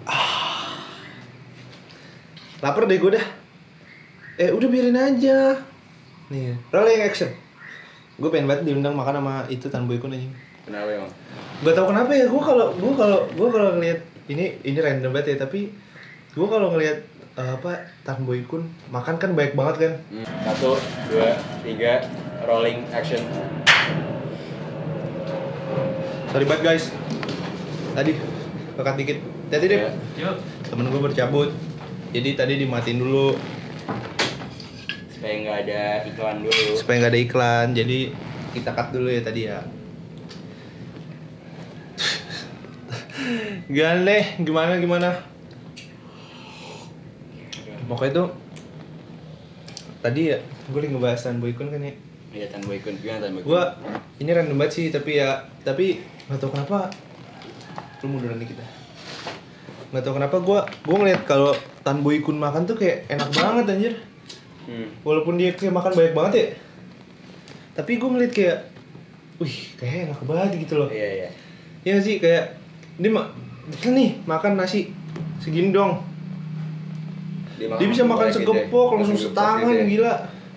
[0.06, 0.78] Ah.
[2.62, 3.26] lapar deh gue dah.
[4.38, 5.58] Eh udah biarin aja.
[6.30, 7.30] Nih rolling action.
[8.21, 10.34] Gue pengen banget diundang makan sama itu Tan Boykun anjing.
[10.62, 11.12] Kenapa emang?
[11.65, 15.38] Gak tau kenapa ya, gue kalau gue kalau gue kalau ngelihat ini ini random banget
[15.38, 15.74] ya, tapi
[16.32, 17.02] gue kalau ngelihat
[17.40, 19.94] eh, apa Tan Boy Kun makan kan baik banget kan.
[20.12, 20.78] Hmm, satu
[21.10, 22.06] dua tiga
[22.46, 23.22] rolling action
[26.32, 26.86] Sorry banget guys.
[27.92, 28.16] Tadi
[28.80, 29.18] kekat dikit.
[29.52, 29.80] Tadi deh.
[30.16, 30.32] Ya.
[30.64, 31.52] Temen gue bercabut.
[32.16, 33.36] Jadi tadi dimatiin dulu
[35.12, 37.68] supaya nggak ada iklan dulu supaya nggak ada iklan.
[37.76, 38.00] Jadi
[38.56, 39.60] kita cut dulu ya tadi ya.
[43.67, 45.10] Gimana deh, gimana gimana?
[47.86, 48.28] Pokoknya tuh
[50.02, 51.93] tadi ya gue lagi ngebahas Tan Boy Kun kan ya.
[52.32, 53.76] Iya Tan Boykun gimana Tan Boykun Gua
[54.24, 56.00] ini random banget sih tapi ya tapi
[56.32, 56.88] nggak tahu kenapa
[58.02, 58.69] lu munduran dikit dah.
[59.91, 61.52] Nggak tahu kenapa gua gua ngeliat kalau
[61.84, 63.93] Tan Boy Kun makan tuh kayak enak banget anjir.
[64.71, 65.04] hmm.
[65.04, 66.47] Walaupun dia kayak makan banyak banget ya.
[67.76, 68.58] Tapi gua ngeliat kayak
[69.43, 70.88] wih, kayak enak banget gitu loh.
[70.88, 71.30] iya iya
[71.84, 72.56] Iya sih kayak
[72.95, 73.28] dia mak
[73.62, 74.89] kan nih makan nasi
[75.38, 76.02] segini dong.
[77.62, 78.65] Dia bisa makan gitu ya.
[78.65, 79.86] segepok langsung Segepok setangan gitu ya.
[79.86, 80.13] gila.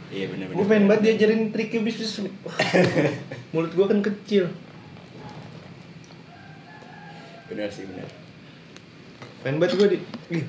[0.08, 2.12] iya bener bener Gue pengen banget diajarin triknya bisnis.
[3.52, 4.48] Mulut gua kan kecil.
[7.44, 8.08] bener sih bener
[9.44, 9.98] Pengen banget gue di
[10.32, 10.44] Ih.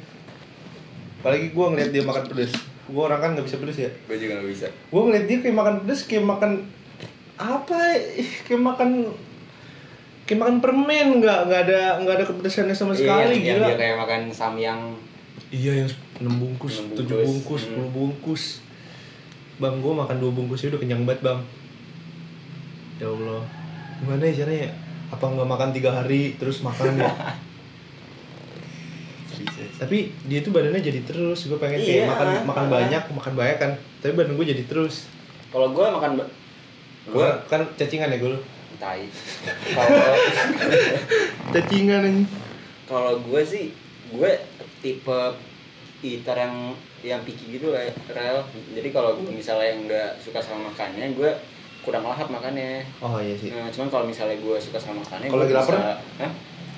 [1.20, 2.56] Apalagi gue ngeliat dia makan pedes
[2.88, 5.58] Gue orang kan gak bisa pedes ya gue juga nggak bisa Gue ngeliat dia kayak
[5.60, 6.52] makan pedes kayak makan
[7.36, 8.00] Apa
[8.48, 8.90] Kayak makan
[10.26, 13.68] Kayak makan permen nggak nggak ada nggak ada kepedesannya sama sekali iya, yang gila.
[13.70, 14.82] dia kayak makan samyang.
[15.54, 17.62] Iya yang 6 bungkus, Enam 7 bungkus.
[17.70, 17.86] Hmm.
[17.86, 18.44] 10 bungkus.
[19.62, 21.40] Bang gue makan dua bungkus udah kenyang banget bang.
[23.00, 23.46] Ya allah.
[24.02, 24.68] Gimana ya caranya?
[25.14, 26.98] Apa nggak makan tiga hari terus makan?
[27.00, 27.14] Ya
[29.76, 32.72] tapi dia tuh badannya jadi terus gue pengen kayak Iya, makan makan ah.
[32.72, 33.72] banyak makan banyak kan.
[34.02, 35.06] Tapi badan gue jadi terus.
[35.52, 36.12] Kalau gue makan
[37.06, 38.34] gue kan cacingan ya gue
[38.86, 39.04] tai.
[39.74, 40.14] Kalau
[41.58, 42.30] cacingan anjing
[42.86, 43.74] kalau gue sih
[44.14, 44.32] gue
[44.86, 45.20] tipe
[46.06, 46.56] eater yang
[47.02, 47.82] yang picky gitu lah
[48.14, 48.46] rel
[48.78, 51.32] jadi kalau gue misalnya nggak suka sama makannya gue
[51.86, 52.82] kurang lahap makannya.
[52.98, 53.54] Oh iya sih.
[53.54, 55.76] Nah, cuman kalau misalnya gue suka sama makannya Kalau gue lagi lapar?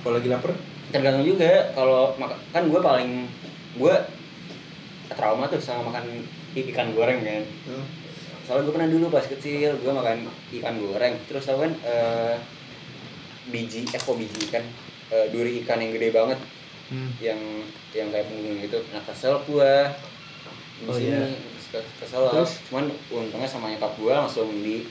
[0.03, 0.51] kalau lagi lapar?
[0.91, 2.11] Tergantung juga kalau
[2.51, 3.11] kan gue paling
[3.79, 3.95] gue
[5.15, 7.43] trauma tuh sama makan ikan goreng kan
[8.47, 12.36] soalnya gue pernah dulu pas kecil gue makan ikan goreng terus tau kan eh,
[13.47, 14.63] biji eh kok biji ikan
[15.07, 16.36] Eh, duri ikan yang gede banget
[16.88, 17.15] hmm.
[17.17, 17.39] yang
[17.91, 19.73] yang kayak punggung gitu nah kesel gue
[20.77, 21.31] di Oh, sini iya.
[21.65, 22.27] Kes- kesel.
[22.27, 22.60] Terus?
[22.67, 24.83] cuman untungnya sama nyokap gue langsung di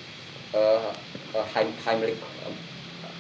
[0.53, 0.88] uh,
[1.53, 2.55] Heim- Heimlich eh,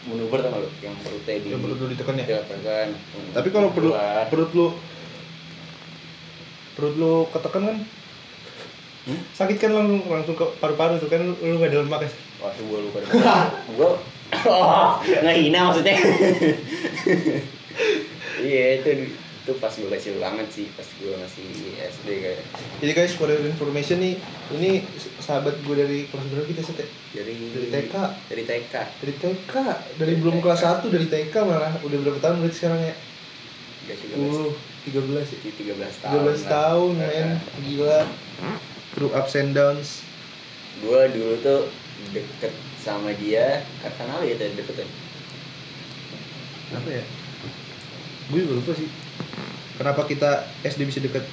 [0.08, 2.88] manuver tau lu yang perutnya di yang perut lu ditekan ya Ya, tekan.
[3.34, 3.92] tapi kalau perut
[4.32, 4.66] perut lu
[6.72, 7.76] perut lu ketekan kan
[9.06, 9.22] Hmm?
[9.30, 12.10] sakit kan langsung langsung ke paru-paru tuh kan lu, lu gak ada lemak ya
[12.42, 12.98] Wah, itu gue lupa
[13.78, 13.90] gue
[14.50, 14.90] oh,
[15.24, 15.94] ngehina maksudnya.
[18.42, 19.14] iya, itu
[19.46, 21.46] itu pas gue kecil banget sih, pas gue masih
[21.78, 22.42] SD kayak.
[22.82, 24.18] jadi guys for your information nih
[24.58, 24.82] ini
[25.22, 26.86] sahabat gue dari kelas berapa kita ya?
[27.22, 27.94] Dari Dari TK.
[28.26, 28.74] Dari TK.
[28.74, 29.54] dari TK
[30.02, 32.94] dari belum kelas 1 dari TK malah udah berapa tahun berarti sekarang ya
[33.86, 36.22] Udah 13 10 13 ya 13 tahun.
[36.26, 37.28] 13 tahun men
[37.62, 37.98] gila
[38.96, 40.00] through ups and downs?
[40.80, 41.68] Gue dulu tuh
[42.16, 44.88] deket sama dia karena apa ya tadi deket ya?
[46.80, 47.04] apa ya?
[48.32, 48.88] Gue juga lupa sih.
[49.76, 51.28] Kenapa kita SD bisa deket?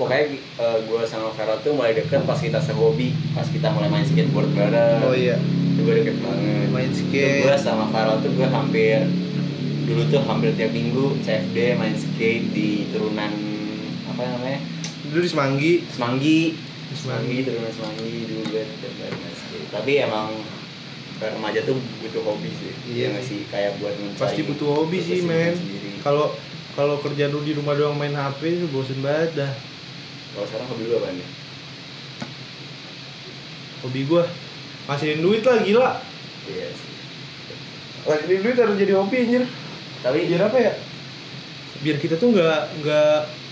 [0.00, 0.40] Pokoknya
[0.88, 5.04] gue sama Vero tuh mulai deket pas kita sehobi, pas kita mulai main skateboard bareng.
[5.04, 5.36] oh iya.
[5.76, 6.68] Itu gue deket banget.
[6.72, 7.60] main gue skate.
[7.60, 9.04] sama Farel tuh gue hampir
[9.86, 13.30] dulu tuh hampir tiap minggu CFD main skate di turunan
[14.10, 14.58] apa namanya
[15.16, 15.72] dulu di Semanggi.
[15.88, 16.40] Semanggi.
[16.60, 17.36] Di Semanggi.
[17.48, 20.28] Turunan Semanggi dulu gue skate tapi emang
[21.16, 22.72] remaja tuh butuh hobi sih.
[22.92, 23.16] Iya.
[23.16, 23.40] Nggak sih?
[23.48, 25.56] Kayak buat mencari pasti butuh hobi sih men.
[26.04, 26.36] kalau
[26.76, 29.52] kalau kerja lu di rumah doang main HP itu bosen banget dah.
[30.36, 31.28] Kalau sekarang hobi lu apa nih?
[33.80, 34.28] Hobi gua
[34.92, 35.90] ngasihin duit lah gila.
[36.44, 36.94] Iya sih.
[38.04, 39.44] Ngasihin duit harus jadi hobi anjir.
[40.04, 40.72] Tapi biar apa ya?
[41.80, 43.45] Biar kita tuh nggak nggak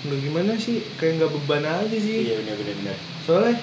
[0.00, 2.24] nggak gimana sih kayak nggak beban aja sih.
[2.28, 2.96] Iya benar benar benar.
[3.26, 3.54] Soalnya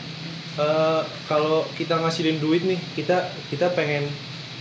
[0.58, 3.18] eh, kalau kita ngasilin duit nih kita
[3.50, 4.06] kita pengen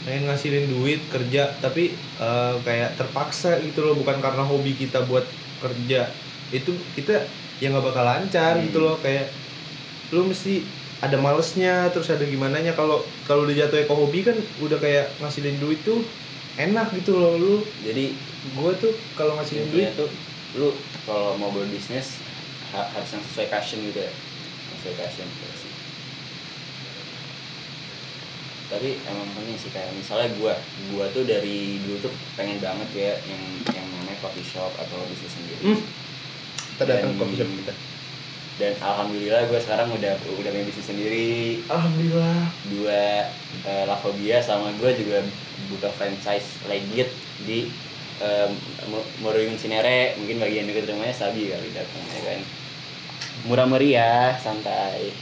[0.04, 5.24] pengen ngasilin duit kerja tapi eh, kayak terpaksa gitu loh bukan karena hobi kita buat
[5.60, 6.08] kerja.
[6.48, 7.26] Itu kita
[7.60, 8.64] ya nggak bakal lancar Hmm.
[8.68, 9.32] gitu loh kayak
[10.12, 10.62] lu mesti
[11.04, 15.12] ada malesnya terus ada gimana nya kalau kalau udah jatuh ke hobi kan udah kayak
[15.20, 16.00] ngasilin duit tuh
[16.56, 17.54] enak gitu loh lu.
[17.84, 20.08] Jadi gue tuh kalau ngasilin duit tuh
[20.56, 20.72] lu
[21.04, 22.18] kalau mau berbisnis
[22.72, 24.12] ha- harus yang sesuai passion gitu ya?
[24.80, 25.72] Sesuai passion gitu sih.
[28.66, 30.58] Tapi emang penting sih kayak misalnya gua
[30.90, 35.32] gua tuh dari dulu tuh pengen banget ya yang yang namanya coffee shop atau bisnis
[35.32, 35.60] sendiri.
[35.62, 35.80] Hmm.
[36.74, 37.74] kita datang coffee shop kita.
[38.56, 41.62] dan alhamdulillah gua sekarang udah udah punya bisnis sendiri.
[41.70, 42.50] Alhamdulillah.
[42.72, 43.30] Dua
[43.68, 45.22] uh, Lavobia sama gue juga
[45.70, 47.12] buka franchise legit
[47.46, 47.68] di
[48.22, 48.50] um,
[49.20, 52.40] Moruyung Cinere mungkin bagian dekat rumahnya Sabi kali datang ya kan
[53.44, 55.12] murah meriah santai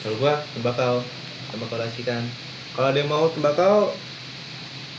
[0.00, 1.04] Kalau gua tembakau,
[1.52, 2.24] tembakau racikan.
[2.72, 3.92] Kalau ada yang mau tembakau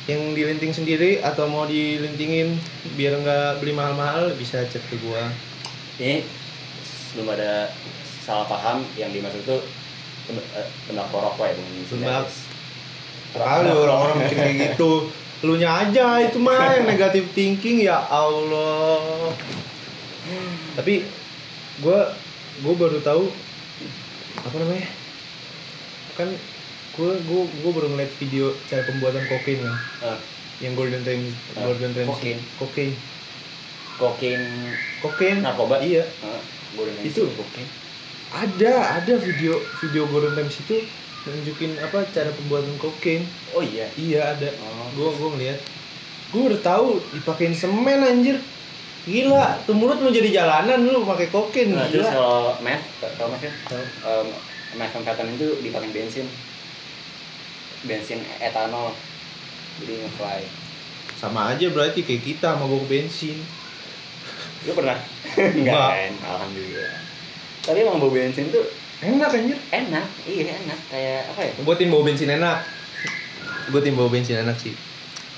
[0.06, 2.54] yang dilinting sendiri atau mau dilintingin
[2.94, 5.26] biar nggak beli mahal-mahal bisa chat ke gua.
[5.98, 6.22] ini
[6.86, 7.66] sebelum ada
[8.06, 9.62] salah paham yang dimaksud tuh
[10.30, 12.38] eh, tembakau rokok ya bukan Tembak- Cineres.
[13.32, 14.92] Kali orang-orang mikir kayak gitu.
[15.42, 19.34] Lu nya aja itu mah yang negatif thinking ya Allah.
[20.78, 21.02] Tapi
[21.82, 22.14] gua
[22.62, 23.26] gua baru tahu
[24.38, 24.86] apa namanya?
[26.14, 26.30] Kan
[26.94, 29.76] gua gua gua baru ngeliat video cara pembuatan kokain kan.
[30.14, 30.20] Eh,
[30.62, 32.40] yang Golden Ramsey Ah, Golden Ramsey kokain.
[32.62, 32.92] kokain
[33.98, 34.42] kokain
[35.02, 36.06] kokain narkoba iya
[36.74, 37.26] boleh nanya Itu.
[37.34, 37.66] kokain
[38.30, 40.78] ada ada video video Golden Ramsey itu
[41.24, 44.90] nunjukin apa cara pembuatan kokain oh iya iya ada Oh.
[44.92, 45.60] gua gua ngeliat
[46.30, 48.42] gua udah tahu dipakein semen anjir
[49.02, 53.30] gila tuh mulut mau jadi jalanan lu pakai kokain Nah, terus gila kalau meth, kalau
[53.30, 53.54] meth ya,
[54.04, 54.28] um,
[54.72, 56.26] methamphetamine itu dipakai bensin,
[57.82, 58.94] bensin etanol,
[59.78, 60.42] jadi ngefly.
[61.18, 63.38] sama aja berarti kayak kita mabok bensin
[64.62, 64.94] Lu pernah?
[65.34, 65.90] Enggak Enggak.
[65.90, 66.14] kan?
[66.24, 66.94] Alhamdulillah.
[67.62, 68.62] Tapi emang bau bensin tuh
[69.02, 70.80] enak anjir enak, iya enak.
[70.88, 71.52] Kayak apa ya?
[71.66, 72.62] buat tim bau bensin enak
[73.72, 74.76] gue tim bau bensin enak sih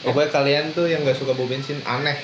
[0.02, 2.18] pokoknya kalian tuh yang nggak suka bau bensin aneh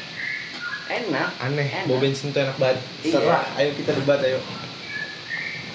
[0.89, 1.29] Enak.
[1.37, 1.85] aneh Enak.
[1.85, 3.11] bau bensin tuh enak banget Iya.
[3.13, 4.39] serah ayo kita debat ayo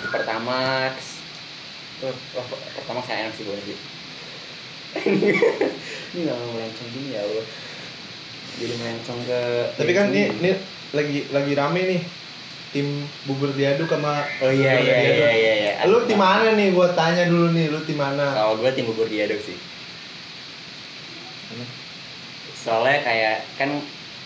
[0.05, 1.19] Pertamax.
[1.99, 2.47] Tuh, oh,
[2.79, 3.57] Pertamax saya enak sih bau
[4.95, 7.47] ini nggak mau melencong gini ya Allah.
[8.55, 9.41] Jadi melencong ke.
[9.75, 10.51] tapi kan ini, ini
[10.95, 12.01] lagi lagi rame nih
[12.75, 12.87] tim
[13.23, 15.15] bubur diaduk sama Oh iya bubur iya diaduk.
[15.15, 15.55] iya iya.
[15.79, 15.87] iya.
[15.87, 19.07] lu tim mana nih gua tanya dulu nih lu tim mana Kalau gue tim bubur
[19.07, 19.55] diaduk sih.
[22.57, 23.71] soalnya kayak kan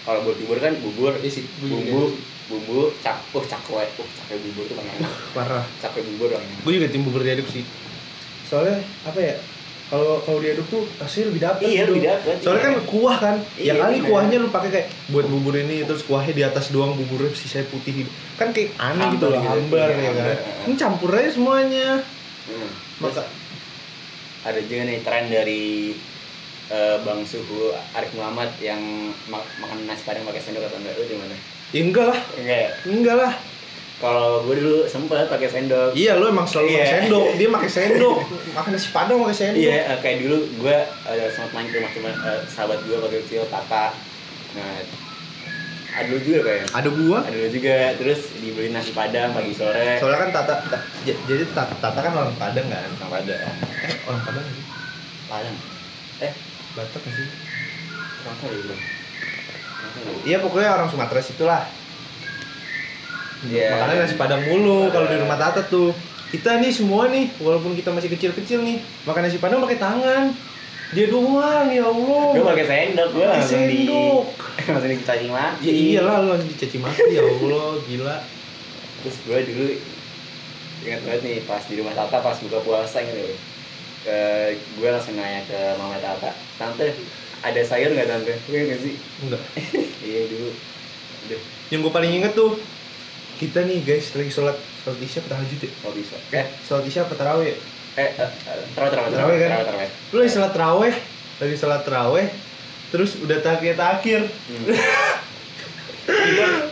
[0.03, 2.03] kalau buat bubur kan bubur Iya sih, gua juga bumbu
[2.49, 6.89] bumbu cak uh cakwe uh cakwe bubur tuh enak parah cakwe bubur enak gue juga
[6.89, 7.61] tim bubur diaduk sih
[8.47, 9.37] soalnya apa ya
[9.89, 11.91] kalau kalau diaduk tuh hasilnya lebih dapet Iya, gitu.
[11.91, 12.69] lebih dapet, soalnya iya.
[12.69, 14.07] kan kuah kan ya Iya, kali bener.
[14.07, 17.93] kuahnya lu pakai kayak buat bubur ini terus kuahnya di atas doang buburnya sisanya putih
[17.99, 20.37] gitu kan kayak aneh gitu loh gitu, hambar iya, ya kan hambar.
[20.63, 21.89] ini campur aja semuanya
[22.47, 22.71] hmm.
[23.01, 23.23] maka
[24.41, 25.65] ada juga nih tren dari
[26.69, 27.61] eh, Bang Suhu
[27.91, 28.81] Arif Muhammad yang
[29.27, 31.35] mak- makan nasi padang pakai sendok atau enggak lu gimana?
[31.69, 32.71] ya enggak lah Enggak ya?
[32.87, 33.33] enggak lah
[33.99, 35.91] Kalau gue dulu sempet pakai sendok.
[35.93, 36.93] iya lu emang selalu pakai Iya.
[36.97, 38.19] sendok dia pakai sendok
[38.57, 41.91] makan nasi padang pakai sendok Iya, eh, kayak dulu gue ada sempat main ke rumah
[41.91, 43.91] teman eh, sahabat gue waktu kecil Tata.
[44.55, 44.79] Nah,
[45.91, 46.65] ada dulu juga kayak.
[46.71, 49.99] ada gua Ada dulu juga, terus dibeli nasi padang pagi sore.
[49.99, 53.35] soalnya kan tata, Ta- jadi tata, tata kan orang padang kan Sama ada.
[53.35, 54.63] eh orang padang sih
[55.27, 55.57] Padang.
[56.21, 56.33] Eh,
[56.73, 57.27] batak sih
[58.21, 58.77] ya tahu ya.
[60.25, 61.63] Iya pokoknya orang Sumatera situlah.
[63.47, 63.71] Iya.
[63.79, 65.95] Makanya nasi padang mulu kalau di rumah Tata tuh.
[66.29, 70.35] Kita nih semua nih, walaupun kita masih kecil-kecil nih, makan nasi padang pakai tangan.
[70.93, 72.25] Dia doang ya Allah.
[72.33, 74.27] Gue pakai sendok, gue Pakai di sendok.
[74.73, 75.65] langsung dicaci maki.
[75.65, 78.17] Ya iyalah lu langsung dicaci maki ya Allah, gila.
[79.05, 79.65] Terus gue dulu
[80.79, 83.37] ingat banget nih pas di rumah Tata pas buka puasa gitu.
[84.05, 84.19] Ke
[84.57, 86.93] gue langsung nanya ke mama Tata, tante
[87.45, 88.35] ada sayur nggak tante?
[88.49, 88.95] Gue nggak sih.
[89.29, 89.43] Enggak.
[90.09, 90.51] iya dulu.
[91.29, 92.57] Aduh, Yang gue paling inget tuh
[93.39, 95.71] kita nih guys lagi sholat sholat isya apa tahajud ya?
[95.71, 96.17] kok bisa?
[96.35, 97.55] Eh, sholat isya tarawih?
[97.55, 97.57] ya?
[97.99, 99.49] Eh, eh, eh, terawih terawih Terawih kan?
[99.49, 99.91] terawih terawih.
[100.11, 100.95] Lu lagi sholat tarawih,
[101.39, 102.27] lagi sholat tarawih,
[102.91, 104.21] terus udah takiyat akhir.
[104.27, 104.67] Hmm.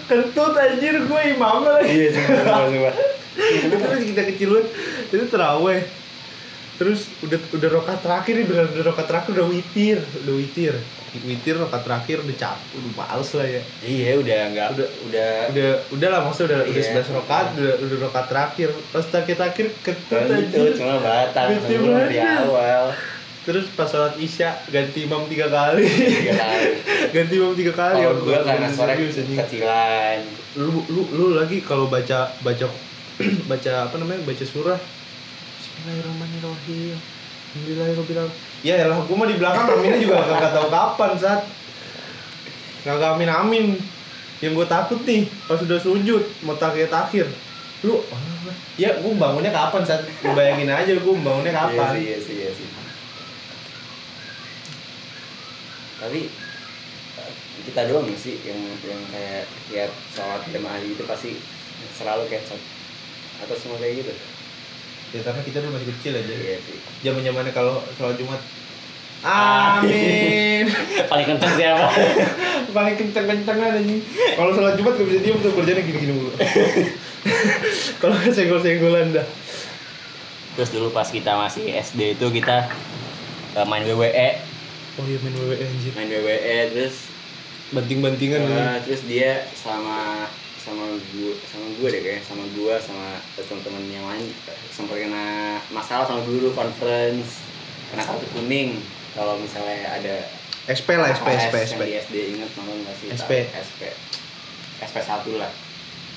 [0.09, 1.93] Kentut anjir gue imam lagi.
[1.93, 2.95] Iya, sumpah, sumpah.
[3.37, 3.77] itu
[4.17, 4.51] kita kecil
[5.13, 5.85] itu teraweh
[6.77, 10.75] terus udah udah rokat terakhir nih bener udah rokat terakhir udah witir udah witir
[11.19, 15.69] witir rokat terakhir udah cap udah males lah ya Iya, udah nggak Udah- udah udah
[15.91, 16.85] udah lah maksudnya udah udah Iya.
[16.85, 22.19] sebelas rokat udah udah rokat terakhir pas terakhir terakhir Kentut anjir cuma batal sebelum dari
[22.21, 22.85] awal.
[23.43, 26.71] terus pas sholat isya ganti imam tiga kali Tiga kali.
[27.15, 29.39] ganti imam tiga kali Kalau Aku gue karena anjing.
[29.39, 30.19] kecilan.
[30.57, 32.67] lu lu lu lagi kalau baca baca
[33.49, 34.77] baca apa namanya baca surah
[35.87, 36.99] Bismillahirrahmanirrahim.
[36.99, 38.35] Alhamdulillahirobbilalamin
[38.67, 41.41] ya elah gua mah di belakang aminnya juga kagak tahu kapan saat
[42.83, 43.67] kagak amin amin.
[44.43, 47.31] Yang gue takut nih pas udah sujud mau takiyat akhir
[47.87, 48.03] lu
[48.75, 51.95] ya gua bangunnya kapan saat lu bayangin aja gua bangunnya kapan.
[51.95, 52.67] Iya sih, iya sih, iya sih.
[56.03, 56.21] Tapi
[57.63, 61.39] kita doang sih yang yang kayak tiap sholat jamaah itu pasti
[61.95, 62.59] selalu kecap
[63.39, 64.15] atau semua kayak gitu.
[65.11, 66.77] Ya karena kita dulu masih kecil aja Iya sih.
[67.01, 68.41] zaman zamannya kalau sholat jumat
[69.25, 70.65] amin
[71.11, 71.89] Paling kenceng siapa?
[72.77, 74.03] paling kenceng-kencengan anjing.
[74.35, 76.31] Kalau sholat Jumat gak bisa diem tuh kerjanya gini-gini mulu.
[78.03, 79.27] Kalau senggol-senggolan dah.
[80.55, 82.69] Terus dulu pas kita masih SD itu kita
[83.55, 84.29] eh, main WWE,
[84.97, 85.93] Oh iya main WWE anjir.
[85.95, 86.97] main WWE terus
[87.67, 90.29] Banting-bantingan uh, terus dia sama
[90.67, 94.27] sama gua sama gua deh kayak sama gua sama teman-teman yang lain
[94.75, 97.47] sempat kena masalah sama guru conference
[97.95, 98.83] kena kartu kuning
[99.15, 100.27] kalau misalnya ada
[100.67, 101.81] SP lah, SP, SP, SP.
[101.87, 103.33] di SD inget nggak sih SP.
[103.55, 103.83] SP
[104.83, 105.55] SP satu lah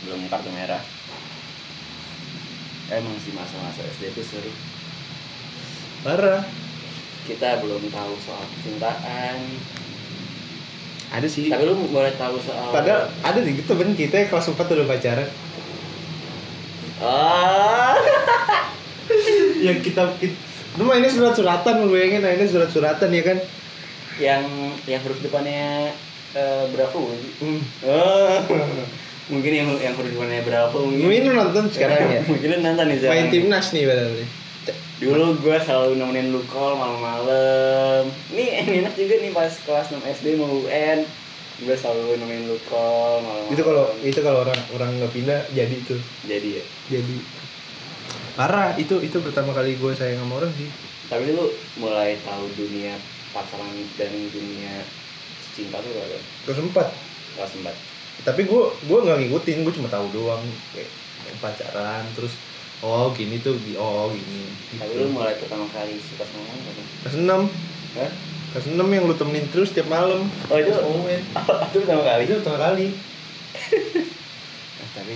[0.10, 0.82] belum kartu merah
[2.90, 4.50] emang sih masa-masa SD itu seru
[6.02, 6.42] Parah.
[7.30, 9.38] kita belum tahu soal percintaan
[11.10, 11.50] Ada sih.
[11.50, 15.30] tapi lu boleh tahu soal Padahal ada nih gitu kan kita kelas 4 udah pacaran.
[17.00, 17.96] ah
[19.66, 20.36] yang kita, kita
[20.76, 23.38] lu mainnya surat-suratan lu bayangin mainnya surat-suratan ya kan?
[24.20, 24.44] yang
[24.84, 25.96] yang huruf depannya
[26.32, 27.62] eh, Bravo sih Hmm.
[27.82, 28.38] oh
[29.30, 32.22] mungkin yang yang huruf depannya Bravo mungkin Mungkin lu nonton sekarang ya.
[32.30, 33.16] mungkin lu nonton nih sekarang.
[33.16, 34.26] Main timnas nih berarti.
[35.00, 38.12] Dulu gue selalu nemenin lu call malam-malam.
[38.36, 41.08] Nih ini enak juga nih pas kelas 6 SD mau UN.
[41.64, 43.56] Gue selalu nemenin lu call malam-malam.
[43.56, 46.02] Itu kalau itu kalau orang orang nggak pindah jadi tuh.
[46.28, 46.64] jadi ya.
[47.00, 47.16] Jadi
[48.36, 50.68] parah itu itu pertama kali gue sayang sama orang sih.
[51.08, 51.48] Tapi lu
[51.80, 53.00] mulai tahu dunia
[53.32, 54.84] pacaran dan dunia
[55.56, 56.76] cinta tuh kalau Kelas 4
[57.40, 58.28] kelas 4.
[58.28, 60.44] tapi gue gue nggak ngikutin gue cuma tahu doang
[60.76, 60.92] kayak
[61.40, 62.36] pacaran terus
[62.82, 66.86] oh gini tuh oh gini Tapi lu mulai pertama kali suka sama kapan?
[67.04, 67.42] kelas enam
[67.98, 68.12] Hah?
[68.54, 72.22] kelas enam yang lu temenin terus tiap malam Oh itu oh itu pertama kali.
[72.26, 72.88] itu pertama kali
[74.80, 75.16] Nah, tapi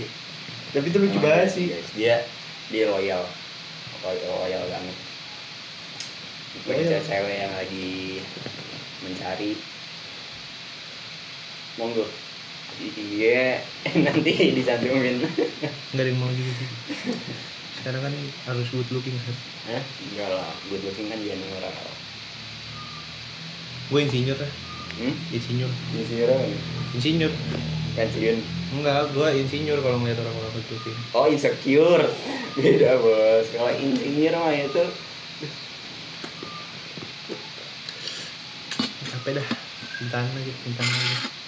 [0.73, 1.87] tapi itu lucu Emang banget iya sih guys.
[1.93, 2.15] Dia
[2.73, 3.23] dia loyal.
[4.01, 4.95] Loyal, loyal banget.
[6.65, 7.01] Loyal.
[7.05, 8.19] cewek yang lagi
[9.05, 9.51] mencari
[11.77, 12.05] monggo
[12.81, 13.61] iya
[14.05, 15.21] nanti dicantumin
[15.93, 16.69] nggak ada yang mau gitu sih
[17.83, 18.13] sekarang kan
[18.47, 19.35] harus good looking kan?
[19.67, 19.83] Hah?
[19.83, 21.73] enggak lah good looking kan dia moral
[23.91, 24.51] gue insinyur lah
[24.97, 25.13] hmm?
[25.33, 25.71] insinyur.
[25.93, 26.45] Insinyur apa
[26.97, 27.31] insinyur.
[27.93, 28.37] Pensiun.
[28.73, 30.97] Enggak gue insinyur kalau ngeliat orang-orang good looking.
[31.13, 32.05] Oh insecure.
[32.57, 33.45] Beda bos.
[33.53, 34.85] Kalau insinyur mah itu.
[39.13, 39.47] Capek dah.
[40.01, 41.42] Cintaan lagi cintaan lagi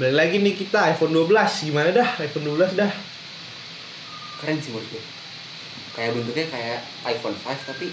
[0.00, 2.92] balik lagi nih kita iPhone 12 gimana dah iPhone 12 dah
[4.40, 5.02] keren sih menurut gue
[5.92, 7.86] kayak bentuknya kayak iPhone 5 tapi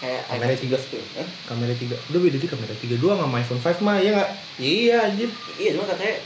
[0.00, 1.28] kayak Kamera iPhone 13 tuh Hah?
[1.46, 4.96] kamera 3 udah beda di kamera 3 doang sama iPhone 5 mah ya nggak iya
[5.06, 6.16] anjir iya cuma katanya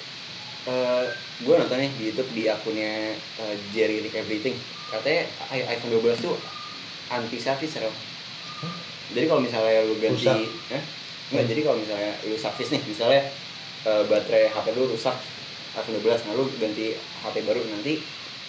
[0.65, 1.05] eh
[1.45, 4.57] gue nonton nih di YouTube di akunnya eh, Jerry Rick Everything
[4.89, 6.37] katanya iPhone 12 tuh
[7.13, 7.93] anti service Rel.
[7.93, 8.73] Hah?
[9.13, 10.41] jadi kalau misalnya lu ganti Rusak.
[10.73, 10.83] eh?
[11.29, 13.23] Enggak, jadi kalau misalnya lu service nih misalnya
[13.85, 15.17] eh, baterai HP lu rusak
[15.75, 18.01] iPhone 12 nah lu ganti HP baru nanti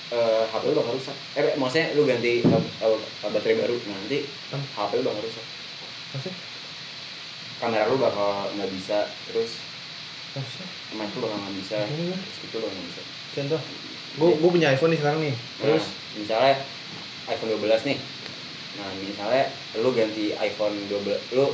[0.09, 4.19] eh, HP lu bakal rusak eh maksudnya lu ganti eh, baterai baru nah, nanti
[4.53, 4.61] Hmm.
[4.61, 5.45] HP lu bakal rusak
[6.13, 6.35] maksudnya
[7.55, 9.51] kamera lu bakal nggak bisa terus
[10.31, 11.77] maksudnya mic lu bakal nggak bisa
[12.29, 13.01] speaker lu bakal nggak bisa
[13.35, 13.61] contoh
[14.15, 16.55] gue gue punya iPhone nih sekarang nih Terus terus misalnya
[17.25, 17.97] iPhone 12 nih.
[18.75, 19.43] Nah, misalnya
[19.81, 21.45] lu ganti iPhone 12, lu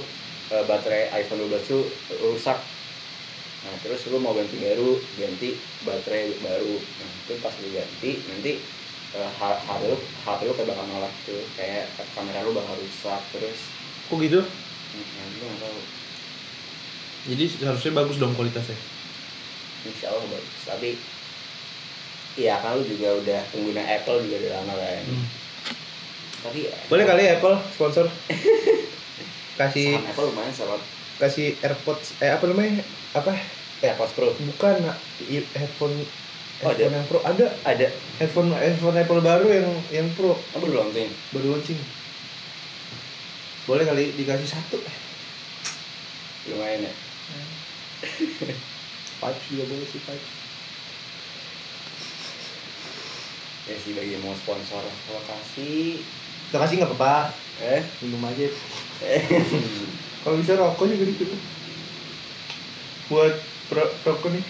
[0.52, 1.84] eh, baterai iPhone 12 tuh
[2.22, 2.60] rusak.
[3.62, 5.54] Nah, terus lu mau ganti baru, ganti
[5.86, 6.76] baterai baru.
[6.82, 8.52] Nah, itu pas lu ganti nanti
[9.14, 11.42] eh, H- HP lu HP lu kayak bakal nolak tuh.
[11.54, 11.86] Kayak
[12.18, 13.60] kamera lu bakal rusak terus.
[14.10, 14.42] Kok gitu?
[14.42, 15.80] Nah, tahu.
[17.30, 18.74] Jadi harusnya bagus dong kualitasnya?
[19.86, 20.62] Insya Allah bagus.
[20.66, 20.90] Tapi
[22.42, 25.06] iya kan lu juga udah pengguna Apple juga udah lama kan.
[25.06, 25.28] Hmm.
[26.42, 28.10] tapi boleh kali ya Apple sponsor?
[29.62, 30.82] Kasih Apple lumayan sama
[31.20, 32.84] kasih AirPods eh apa namanya?
[33.18, 33.34] Apa?
[33.82, 34.32] AirPods Pro.
[34.38, 34.76] Bukan
[35.58, 35.96] headphone
[36.62, 36.78] Oh, ada.
[36.78, 37.20] headphone yang pro.
[37.26, 37.48] Ada.
[37.66, 37.88] Ada.
[38.22, 40.38] Headphone headphone Apple baru yang yang pro.
[40.54, 41.10] Apa belum launching.
[41.34, 41.80] Baru launching.
[43.66, 44.78] Boleh kali dikasih satu.
[46.54, 46.94] Lumayan ya?
[49.22, 50.30] Vibes juga boleh sih vibes
[53.70, 56.02] ya sih bagi mau sponsor lokasi
[56.50, 57.32] kita kasih nggak apa-apa.
[57.62, 57.82] Eh?
[58.04, 58.48] Minum aja.
[59.06, 59.22] Eh
[60.22, 61.30] kalau bisa rokok juga dikit
[63.10, 63.36] buat
[63.68, 64.46] pro rokok nih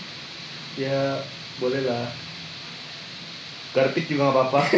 [0.78, 1.24] ya
[1.60, 2.08] boleh lah.
[3.72, 4.62] Garpit juga nggak apa-apa.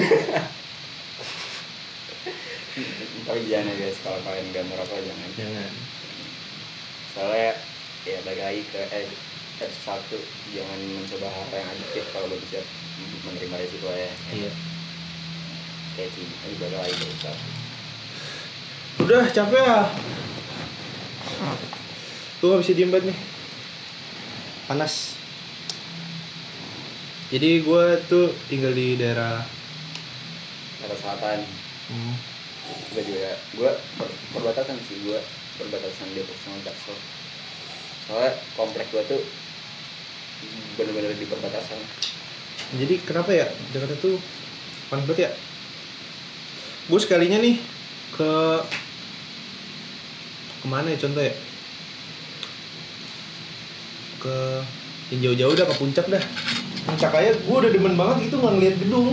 [3.24, 5.30] Tapi jangan ya guys kalau kalian nggak merokok jangan.
[5.38, 5.72] Jangan.
[7.14, 7.52] Soalnya
[8.04, 9.08] ya balik lagi ke eh
[9.64, 10.20] satu
[10.52, 12.66] jangan mencoba hal yang adiktif kalau belum siap
[13.26, 14.12] menerima resiko ya.
[14.34, 14.52] Iya.
[15.94, 17.46] Kayak sih ini balik lagi ke episode satu.
[18.94, 19.90] udah capek ya
[22.40, 23.20] gue gak bisa diem banget nih.
[24.68, 25.16] Panas.
[27.34, 29.42] Jadi gue tuh tinggal di daerah
[30.84, 31.40] Kata selatan.
[31.90, 32.16] Hmm,
[32.94, 35.20] gue juga gue per- perbatasan sih gue
[35.60, 36.98] perbatasan Depok sama Jaksel
[38.04, 39.22] soalnya komplek gue tuh
[40.76, 41.80] bener-bener di perbatasan.
[42.76, 43.48] Jadi kenapa ya?
[43.72, 44.20] Jakarta tuh
[44.92, 45.32] panas banget ya?
[46.92, 47.64] Gue sekalinya nih
[48.12, 48.32] ke
[50.64, 51.36] ke mana ya contoh ya?
[54.24, 54.64] Ke
[55.12, 56.24] yang jauh-jauh dah ke puncak dah.
[56.88, 59.12] Puncak aja gue udah demen banget gitu nggak ngeliat gedung.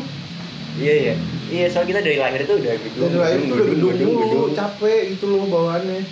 [0.78, 1.14] Iya iya.
[1.50, 4.26] Iya soal kita dari lahir tuh udah gedung dari lahir tuh udah gedung, gedung, mulu
[4.30, 4.54] gedung.
[4.54, 6.06] capek gitu loh bawaannya.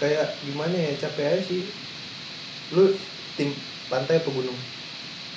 [0.00, 1.68] Kayak gimana ya capek aja sih.
[2.72, 2.96] Lu
[3.36, 3.52] tim
[3.92, 4.56] pantai apa gunung?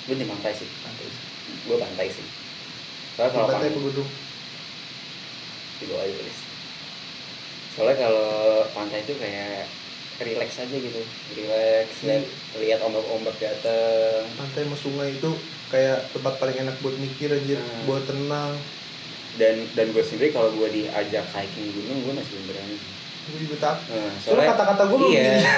[0.08, 0.68] Gue di pantai sih.
[0.80, 1.20] Pantai sih.
[1.68, 2.24] gue pantai sih.
[3.20, 4.08] Soalnya Tim kalau pantai pantai apa gunung?
[5.76, 6.51] Di bawah aja tulis
[7.72, 8.28] soalnya kalau
[8.76, 9.64] pantai itu kayak
[10.20, 11.00] relax aja gitu.
[11.34, 12.20] Relax dan
[12.60, 15.30] lihat ombak-ombak datang pantai sama sungai itu
[15.72, 17.84] kayak tempat paling enak buat mikir anjir Hmm.
[17.88, 18.52] buat tenang.
[19.40, 22.76] Dan dan gue sendiri kalau gue diajak hiking gunung gue masih belum berani.
[23.22, 23.76] Gue juga tak.
[23.88, 25.50] Nah, soalnya kata-kata gue belum iya, bisa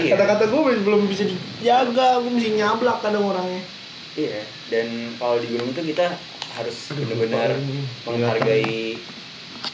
[0.00, 0.12] iya.
[0.16, 3.60] kata-kata gue belum bisa dijaga gue mesti nyablak kadang orangnya.
[4.14, 4.40] Iya,
[4.72, 4.86] dan
[5.20, 6.06] kalau di gunung itu kita
[6.54, 7.50] harus benar-benar
[8.06, 8.94] menghargai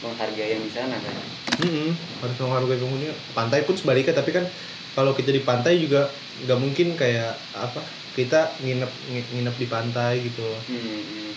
[0.01, 1.15] menghargai yang di sana kan.
[1.61, 1.89] Mm-mm,
[2.19, 4.45] harus menghargai penghuninya pantai pun sebaliknya tapi kan
[4.91, 6.09] kalau kita di pantai juga
[6.41, 7.79] nggak mungkin kayak apa
[8.11, 11.31] kita nginep ngi- nginep di pantai gitu Hmm, hmm.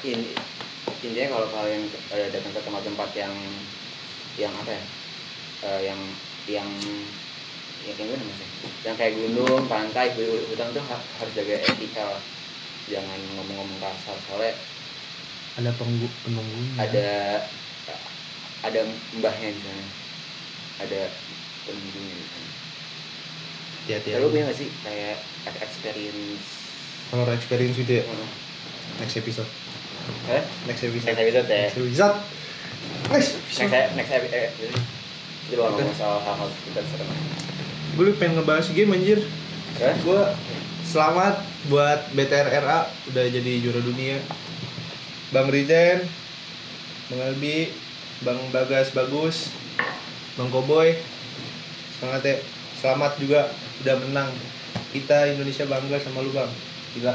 [0.00, 0.30] Ini
[0.98, 3.34] intinya kalau kalian eh, datang ke tempat-tempat yang
[4.34, 4.82] yang apa ya?
[5.66, 6.00] Eh, yang
[6.46, 6.68] yang
[7.84, 8.40] yang kayak gimana mas?
[8.82, 12.22] Yang kayak gunung, pantai, hu- hutan tuh ha- harus jaga etika lah.
[12.88, 14.54] Jangan ngomong-ngomong kasar soalnya
[15.58, 17.10] ada penggu penunggunya ada
[18.60, 18.80] ada
[19.16, 19.84] mbahnya di sana
[20.78, 21.00] ada
[21.64, 22.48] penunggunya di sana
[23.78, 24.32] hati-hati Kalau lu aja.
[24.34, 25.16] punya gak sih kayak
[25.62, 26.46] experience
[27.08, 28.04] Horror experience gitu ya.
[28.04, 28.28] Hmm.
[29.00, 29.48] Next episode.
[30.28, 30.42] Eh?
[30.68, 31.08] Next episode.
[31.08, 31.56] Next episode ya.
[31.64, 32.16] Next episode.
[33.08, 33.88] Next Next episode.
[33.96, 34.52] next episode eh,
[35.48, 37.08] itu lah ngomong soal hal-hal kita serem.
[37.96, 39.24] Gue pengen ngebahas game anjir.
[39.80, 39.94] Eh?
[40.04, 40.20] Gue
[40.84, 41.40] selamat
[41.72, 42.78] buat BTRRA
[43.08, 44.20] udah jadi juara dunia.
[45.32, 46.04] Bang Rizen,
[47.08, 47.72] Bang Albi,
[48.26, 49.54] Bang Bagas bagus,
[50.34, 50.98] Bang Koboy,
[51.94, 52.36] semangat ya.
[52.78, 53.46] Selamat juga
[53.82, 54.30] udah menang.
[54.90, 56.50] Kita Indonesia bangga sama lu bang.
[56.94, 57.14] Gila.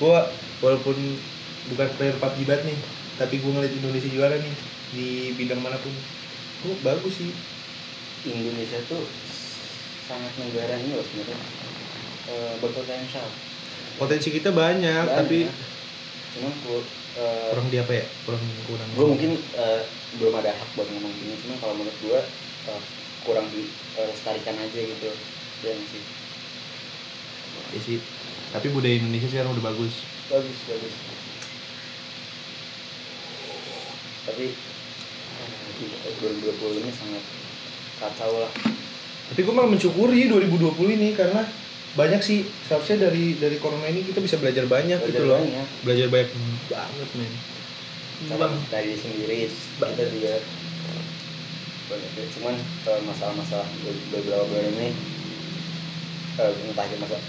[0.00, 0.18] Gue
[0.64, 0.96] walaupun
[1.72, 2.78] bukan player PUBG banget nih,
[3.16, 4.54] tapi gue ngeliat Indonesia juara nih
[4.92, 5.92] di bidang mana pun.
[6.64, 7.32] Gue bagus sih.
[8.28, 9.04] Indonesia tuh
[10.08, 11.38] sangat negara ini loh sebenarnya
[12.28, 13.28] eh, berpotensial.
[14.00, 15.16] Potensi kita banyak, Banyak.
[15.16, 15.48] tapi
[16.36, 16.52] cuman
[17.18, 18.04] ku, eh, kurang di apa ya?
[18.22, 18.88] Kurang kurang.
[18.88, 19.80] gue mungkin eh,
[20.16, 22.20] belum ada hak buat ngomong gini cuman kalau menurut gue
[22.68, 22.80] eh,
[23.20, 25.10] kurang dilestarikan aja gitu
[25.60, 26.02] dan sih
[27.68, 27.98] Ya sih.
[28.48, 30.06] Tapi budaya Indonesia sekarang udah bagus.
[30.28, 30.94] bagus bagus
[34.24, 34.52] tapi
[35.80, 37.24] eh, 2020 ini sangat
[37.98, 38.52] kacau lah
[39.28, 41.44] Tapi gue malah mensyukuri 2020 ini karena
[41.92, 45.40] banyak sih seharusnya dari dari corona ini kita bisa belajar banyak Belajar gitu loh.
[45.40, 45.66] banyak.
[45.82, 46.28] Belajar banyak
[46.68, 47.32] banget men.
[48.28, 50.34] Cara Bang, dari sendiri kita juga
[51.88, 52.54] banyak cuman
[53.08, 54.88] masalah-masalah be- beberapa bulan ini
[56.36, 57.24] eh, entah itu masalah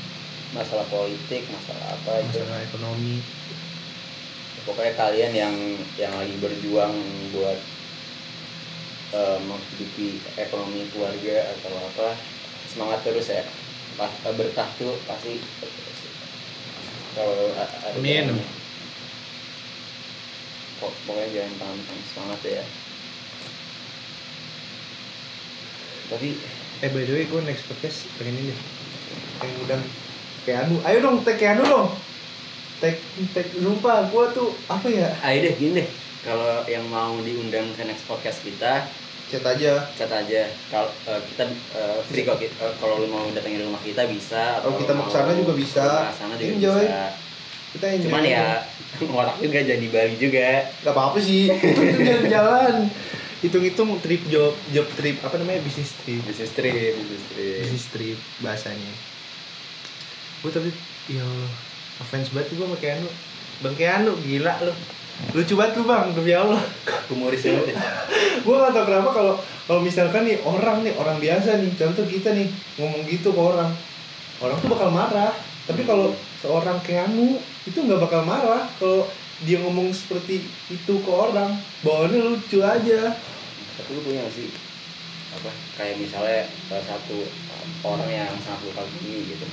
[0.52, 3.24] masalah politik masalah apa itu masalah ekonomi.
[4.68, 5.56] pokoknya kalian yang
[5.96, 6.92] yang lagi berjuang
[7.32, 7.60] buat
[9.16, 12.20] eh, menghidupi ekonomi keluarga atau apa
[12.68, 13.48] semangat terus ya
[13.96, 15.40] Pas, eh, berkah tuh pasti
[17.16, 18.59] kalau ada Amin.
[20.80, 22.64] Pokoknya jangan pantang semangat ya
[26.10, 26.30] tapi
[26.80, 28.56] Eh by the way gue next podcast pengen ini.
[29.36, 29.84] Pengen undang
[30.48, 30.80] Keanu.
[30.88, 31.92] Ayo dong tag Keanu dong.
[32.80, 32.96] Tag
[33.36, 35.12] tag lupa gue tuh apa ya?
[35.28, 35.90] ayo deh gini deh
[36.24, 38.88] kalau yang mau diundang ke next podcast kita
[39.28, 39.92] Chat aja.
[39.94, 41.44] chat aja kalau eh, kita
[41.76, 42.48] eh, free kok eh,
[42.80, 45.86] kalau lu mau datangin rumah kita bisa Kalau atau kita mau ke sana juga bisa.
[46.12, 46.82] sana juga Enjoy.
[46.82, 47.04] bisa
[47.70, 48.10] Kita enjoy.
[48.10, 48.46] cuman ya
[49.14, 50.50] ngotak juga jadi Bali juga.
[50.82, 51.54] Gak apa-apa sih.
[51.94, 52.90] Itu jalan-jalan.
[53.40, 56.20] Hitung-hitung trip job job trip apa namanya bisnis trip.
[56.28, 57.60] bisnis trip bisnis trip.
[57.64, 58.94] Bisnis trip bahasanya.
[60.44, 60.70] Gue tapi
[61.08, 61.52] ya Allah
[62.04, 63.10] offense banget gue sama Keanu.
[63.64, 64.74] Bang Keanu gila lu.
[65.36, 66.12] Lucu banget lu bang.
[66.12, 66.60] Demi Allah.
[67.12, 67.80] Humoris banget ya.
[68.44, 69.34] Gue gak tau kenapa kalau
[69.70, 73.72] kalau misalkan nih orang nih orang biasa nih contoh kita nih ngomong gitu ke orang.
[74.44, 75.32] Orang tuh bakal marah
[75.70, 77.38] tapi kalau seorang Keanu
[77.70, 79.06] itu nggak bakal marah kalau
[79.46, 81.62] dia ngomong seperti itu ke orang.
[81.86, 83.14] Bawaannya lucu aja.
[83.78, 84.50] Tapi lu punya gak sih
[85.30, 87.22] apa kayak misalnya salah satu
[87.86, 89.46] orang yang sangat lu kagumi gitu?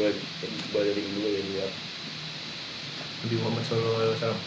[0.00, 0.16] Boleh
[0.72, 1.66] boleh dari dulu ya juga
[3.22, 4.40] Nabi Muhammad SAW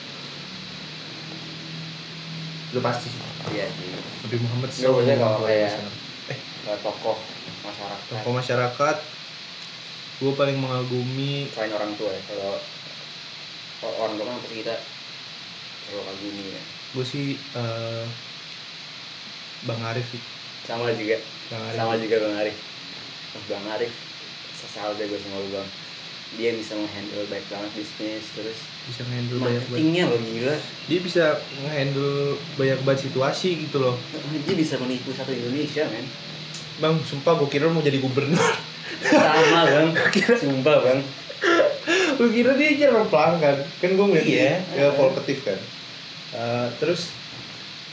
[2.73, 3.21] lu pasti sih.
[3.53, 3.93] Iya sih.
[4.25, 6.33] Nabi Muhammad kalau kayak- SAW.
[6.33, 6.39] eh
[6.81, 7.17] tokoh
[7.61, 7.99] masyarakat.
[8.09, 8.97] Tokoh masyarakat
[10.16, 12.55] gue paling mengagumi selain orang tua ya kalau
[13.84, 14.76] orang tua kan pasti kita
[15.86, 16.63] kalau kagumi ya.
[16.97, 18.05] Gue sih eh,
[19.66, 20.22] Bang Arif sih.
[20.66, 21.22] Sama juga.
[21.53, 21.78] Bang Arif.
[21.78, 22.57] Sama juga bang Arif.
[23.51, 23.93] Bang Arif
[24.55, 25.70] sesal deh gue sama lu bang.
[26.36, 28.59] Dia bisa menghandle baik banget bisnis terus
[28.89, 29.72] bisa ngehandle banyak banget.
[29.72, 30.55] marketingnya loh gila.
[30.89, 31.24] Dia bisa
[31.63, 32.13] ngehandle
[32.57, 33.95] banyak banget situasi gitu loh.
[34.47, 36.07] Dia bisa menipu satu Indonesia men.
[36.82, 38.41] Bang sumpah gue kira lu mau jadi gubernur
[39.01, 39.87] sama bang.
[40.35, 40.99] Sumpah bang.
[42.15, 44.51] Gue kira dia jalan pelang kan kan gue ngeliat Iya.
[44.71, 45.59] dia ya volkatif kan.
[46.31, 47.13] Eh, terus?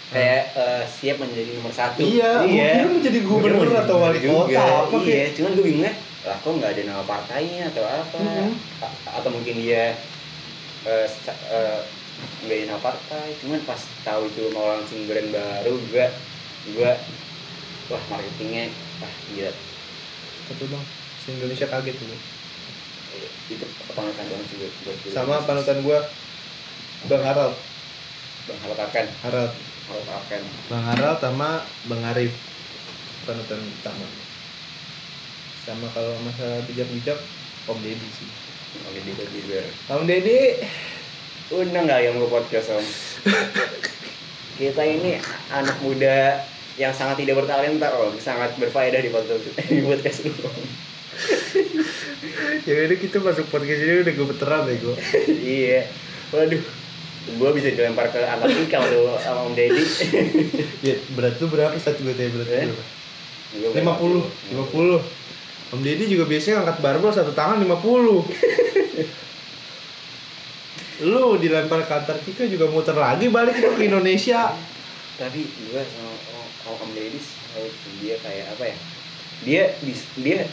[0.09, 2.01] Kayak eh, siap menjadi nomor satu.
[2.01, 5.51] Iya, gua kira mau jadi gubernur kira mau atau wali kota, apa iya kayak- cuman
[5.53, 8.19] gue bingungnya lah kok nggak ada nama partainya atau apa?
[8.19, 8.53] Mhm.
[8.79, 9.97] A- atau mungkin dia
[10.83, 11.81] eh, seca- eh,
[12.45, 13.27] nggak ada nama partai.
[13.39, 16.07] Cuman pas tahu itu mau langsung brand baru gue
[16.73, 16.93] gue
[17.89, 19.51] wah marketingnya wah gila
[20.51, 20.85] satu bang
[21.23, 22.19] se Indonesia kaget tuh
[23.53, 25.13] itu panutan banget sih buat gue.
[25.13, 25.99] sama panutan gue
[27.11, 27.59] Bang Harald.
[28.47, 29.53] Bang Harap akan Harald.
[29.91, 30.41] Harap akan
[30.71, 32.31] Bang Harald sama Bang Arif.
[33.27, 34.07] Panutan utama.
[35.67, 37.19] Sama kalau masalah bijak-bijak
[37.67, 38.31] Om Deddy sih.
[38.87, 39.63] Oke di juga
[39.95, 40.63] Om Deddy.
[41.53, 42.87] Undang nggak yang mau podcast om?
[44.63, 45.19] Kita ini
[45.51, 46.39] anak muda
[46.75, 50.33] yang sangat tidak bertalenta om sangat berfaedah di podcast di podcast lu
[52.65, 54.97] ya udah kita masuk podcast ini udah gemeteran ya gue
[55.45, 55.81] iya
[56.33, 56.63] waduh
[57.37, 59.85] gua bisa dilempar ke Antartika tuh sama om Deddy
[60.89, 62.73] ya berat lu berapa satu gue tanya berat lu Eh?
[62.73, 62.85] berapa
[63.53, 63.69] Gua
[64.57, 65.73] 50, 50.
[65.73, 67.69] Om Deddy juga biasanya angkat barbel satu tangan 50.
[71.05, 74.53] Lu dilempar ke Antartika juga muter lagi balik ke Indonesia.
[75.13, 76.12] tapi gue sama
[76.73, 77.93] om, om, om Deddy salut sih.
[78.01, 78.77] dia kayak apa ya
[79.43, 80.49] dia bis, dia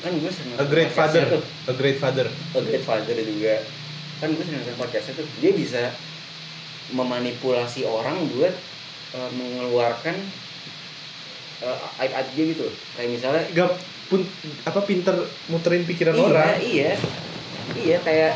[0.00, 1.44] kan gue seneng A great father, tuh.
[1.68, 2.26] a great father.
[2.32, 3.60] a great father juga
[4.22, 5.92] kan gue seneng sama podcastnya tuh dia bisa
[6.96, 8.54] memanipulasi orang buat
[9.14, 10.16] eh, mengeluarkan
[11.64, 12.66] uh, aib-aib dia gitu
[12.96, 13.70] kayak misalnya Gak
[14.08, 14.20] pun
[14.68, 15.16] apa pinter
[15.48, 16.48] muterin pikiran iya, orang.
[16.60, 16.90] iya
[17.72, 18.34] iya kayak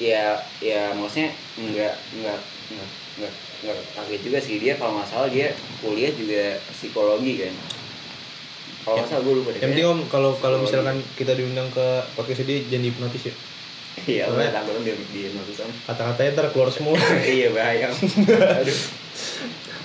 [0.00, 0.24] ya
[0.60, 2.40] ya maksudnya enggak enggak
[2.72, 3.32] enggak enggak
[3.62, 4.56] enggak kaget juga sih.
[4.58, 5.50] Dia kalau nggak salah dia
[5.80, 7.54] kuliah juga psikologi kan.
[8.80, 9.60] Kalau nggak salah gue lupa deh.
[9.60, 13.34] Yang penting om kalau kalau misalkan kita diundang ke podcast dia jangan hipnotis ya.
[14.06, 16.96] iya Soalnya- takut dia dia notisan Kata-katanya ntar keluar semua.
[17.26, 18.78] iya bahaya aduh.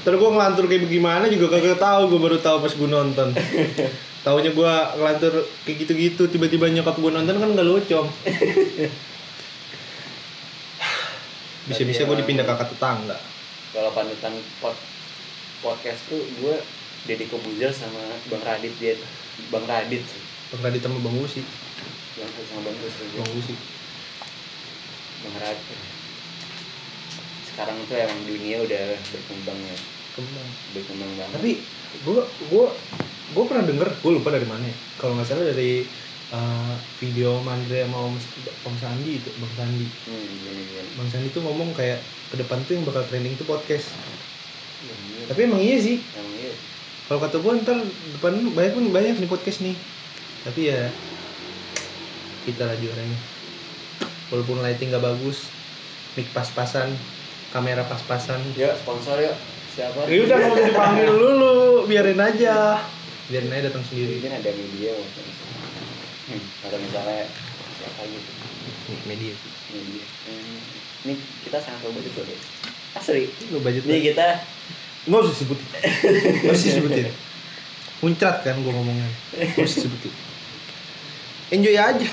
[0.06, 2.14] Terus gue ngelantur kayak bagaimana juga kagak tahu.
[2.14, 3.34] Gue baru tahu pas gue nonton.
[4.26, 5.34] Taunya gue ngelantur
[5.66, 7.98] kayak gitu-gitu tiba-tiba nyokap gue nonton kan nggak lucu.
[11.66, 13.18] Bisa-bisa gue dipindah ke kakak tetangga.
[13.76, 14.32] kalau panutan
[14.64, 14.72] pod,
[15.60, 16.56] podcast tuh gue
[17.06, 18.02] Deddy Kobuzer sama
[18.32, 18.96] Bang Radit dia
[19.52, 20.22] Bang Radit sih
[20.54, 21.44] Bang Radit sama Bang Usi.
[22.16, 23.56] Bang Radit sama Bang juga Bang Usi.
[25.28, 25.80] Bang Radit
[27.56, 28.86] sekarang tuh emang dunia udah
[29.16, 29.78] berkembang ya
[30.16, 30.50] Kembang.
[30.76, 31.52] berkembang banget Tapi
[32.04, 32.66] gue gue
[33.26, 34.76] gue pernah denger, gue lupa dari mana ya.
[35.02, 35.84] Kalau nggak salah dari
[36.34, 38.16] uh, video Mandre sama Om,
[38.66, 39.86] Om Sandi itu, Bang Sandi.
[39.86, 40.90] hmm, gini, gini.
[40.98, 42.00] Bang Sandi tuh ngomong kayak
[42.32, 43.92] ke depan tuh yang bakal trending tuh podcast.
[44.86, 45.98] Iya, Tapi emang iya sih.
[46.02, 46.52] emang iya
[47.06, 47.78] Kalau kata gue ntar
[48.18, 49.76] depan banyak pun banyak nih podcast nih.
[50.42, 50.90] Tapi ya
[52.46, 53.18] kita lah juaranya.
[54.34, 55.50] Walaupun lighting gak bagus,
[56.18, 56.90] mic pas-pasan,
[57.54, 58.42] kamera pas-pasan.
[58.58, 59.38] ya sponsor yuk
[59.70, 62.82] siapa Ya udah usah dipanggil dulu, biarin aja.
[63.30, 64.18] Biarin aja datang sendiri.
[64.18, 65.34] mungkin ada media maksudnya
[66.32, 66.68] hmm.
[66.68, 67.26] atau misalnya
[67.76, 68.32] siapa gitu
[68.86, 69.34] Nih, media.
[69.74, 70.60] media hmm.
[71.10, 71.14] ini
[71.46, 72.40] kita sangat low budget loh deh
[72.96, 74.28] asli Lo budget ini kita
[75.06, 75.68] Nggak usah sebutin.
[76.42, 77.08] Nggak usah sebutin.
[78.02, 79.10] Muncrat kan gue ngomongnya.
[79.38, 80.14] Nggak usah sebutin.
[81.54, 82.10] Enjoy aja.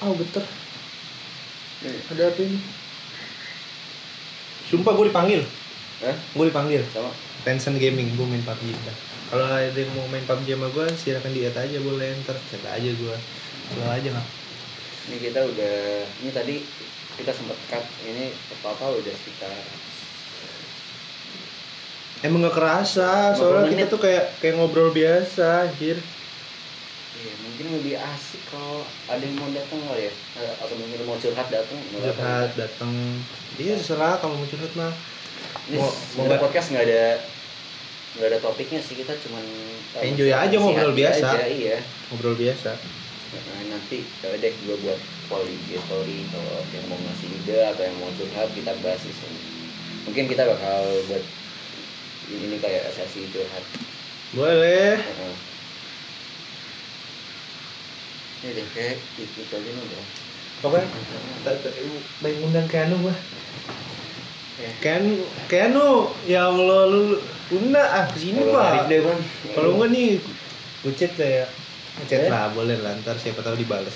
[0.00, 0.44] Oh geter.
[1.84, 2.58] Ada apa ini?
[4.72, 5.42] Sumpah gue dipanggil.
[6.00, 6.16] Hah?
[6.32, 6.82] Gue dipanggil.
[6.88, 7.12] sama
[7.44, 8.96] Tencent Gaming, gue main PUBG udah.
[9.28, 12.64] Kalau ada yang mau main PUBG sama gue, silakan di add aja boleh ntar chat
[12.64, 13.16] aja gue.
[13.68, 14.28] Soal aja nggak.
[15.08, 15.76] ini kita udah
[16.20, 16.54] ini tadi
[17.14, 19.48] kita sempat cut ini apa apa udah sekitar
[22.18, 25.96] Emang gak kerasa, soalnya 50 kita tuh kayak kayak ngobrol biasa, anjir.
[27.14, 31.14] Iya, mungkin lebih asik kalau ada yang mau datang kali ya Eh, atau mungkin mau
[31.14, 31.98] curhat datang mau.
[32.00, 32.90] Curhat datang.
[33.54, 34.92] Iya terserah kamu mau curhat mah.
[35.66, 37.04] ini Mau- mau podcast nggak ada
[38.18, 39.44] nggak ada topiknya sih kita cuman
[39.94, 41.38] eh, Enjoy aja, ngobrol biasa.
[41.38, 41.78] aja, iya
[42.10, 42.74] Ngobrol biasa.
[43.28, 44.98] Nah, nanti ya deh gue buat
[45.30, 49.04] poll di IG story kalau yang mau ngasih ide atau yang mau curhat kita bahas
[49.04, 49.40] di sini
[50.08, 51.24] mungkin kita bakal buat
[52.32, 53.64] ini kayak sesi curhat
[54.32, 55.00] Boleh.
[58.38, 60.04] Ya deh kayak itu, aja udah
[60.58, 60.88] Pokoknya
[62.18, 63.14] baik undang Keanu gua.
[64.58, 64.70] Ya.
[64.82, 65.04] Ken
[65.46, 67.14] Keanu, ya Allah lu
[67.48, 68.90] undang ah ke sini pak.
[68.90, 69.20] deh bang
[69.54, 70.08] Kalau enggak nih,
[70.82, 71.46] gue chat lah ya.
[72.04, 72.28] Chat Eh?
[72.28, 72.90] lah, boleh lah.
[72.98, 73.94] Ntar siapa tahu dibales.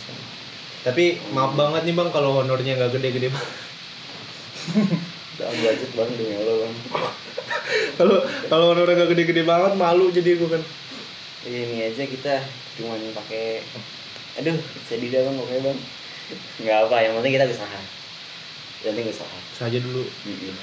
[0.82, 3.50] Tapi maaf banget nih bang kalau honornya nggak gede-gede banget.
[5.32, 6.74] Udah budget bang demi Allah bang
[7.98, 10.62] Kalau kalau honornya nggak gede-gede banget, malu jadi gue kan.
[11.42, 12.38] ini aja kita
[12.78, 13.66] cuma pakai
[14.38, 14.54] aduh
[14.86, 15.78] sedih dah bang pokoknya bang
[16.62, 17.80] nggak apa yang penting kita usaha
[18.82, 20.02] yang penting usaha Saja dulu.
[20.26, 20.54] Mm-mm.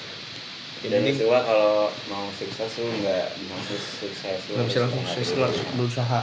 [0.80, 1.74] Yang dan penting semua kalau
[2.08, 5.44] mau sukses lu nggak langsung sukses lu nggak bisa langsung usaha sukses dulu.
[5.46, 6.20] harus berusaha.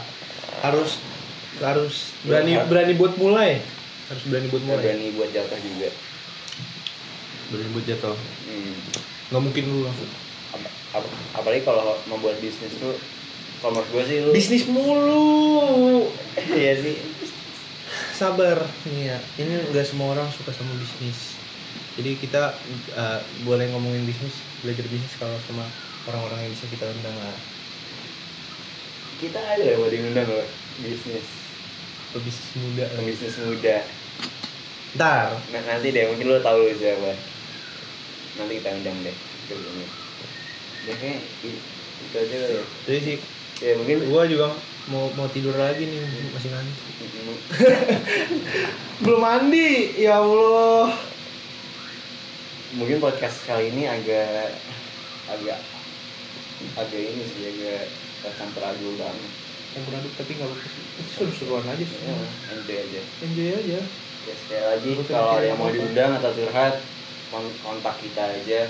[0.58, 0.90] Harus
[1.58, 2.68] harus berani Berusaha.
[2.68, 3.50] berani buat mulai.
[4.06, 4.82] Harus berani buat mulai.
[4.82, 5.88] berani buat jatuh juga
[7.46, 8.16] Berani buat jatuh.
[8.16, 8.74] hmm.
[9.26, 10.10] Nggak mungkin lu langsung.
[10.52, 12.94] Ap- ap- apalagi kalau membuat bisnis tuh
[13.58, 16.08] kalau menurut gue sih lu Bisnis mulu.
[16.52, 16.96] iya sih
[18.12, 21.36] sabar nih ya ini nggak semua orang suka sama bisnis
[21.96, 22.42] jadi kita
[22.94, 25.64] uh, boleh ngomongin bisnis belajar bisnis kalau sama
[26.06, 27.36] orang-orang yang bisa kita undang lah
[29.16, 30.44] kita ada ya buat diundang loh
[30.76, 31.26] bisnis.
[32.12, 32.84] Pebisnis muda.
[32.84, 33.00] Lah.
[33.02, 33.76] bisnis muda.
[34.92, 35.26] Ntar.
[35.52, 37.16] Nah, nanti deh mungkin lo tahu siapa.
[38.36, 39.16] Nanti kita undang deh
[39.48, 39.86] ke sini
[40.86, 41.62] deh kayak i-
[42.06, 42.64] itu aja kali ya.
[42.86, 43.16] Jadi sih
[43.58, 44.52] ya mungkin gua juga
[44.86, 45.98] mau mau tidur lagi nih
[46.30, 46.84] masih ngantuk
[49.02, 50.92] belum mandi ya allah
[52.74, 54.50] mungkin podcast kali ini agak
[55.30, 55.58] agak
[56.74, 57.86] agak ini sih agak
[58.34, 59.30] campur aduk banget
[59.70, 61.98] campur aduk tapi nggak apa-apa sih itu seru-seruan aja sih.
[62.02, 62.16] Ya,
[62.56, 63.00] enjoy aja.
[63.22, 63.80] Enjoy aja.
[64.26, 66.74] Ya sekali lagi usah kalau ada yang mau diundang atau curhat
[67.30, 68.60] kon- kontak kita aja.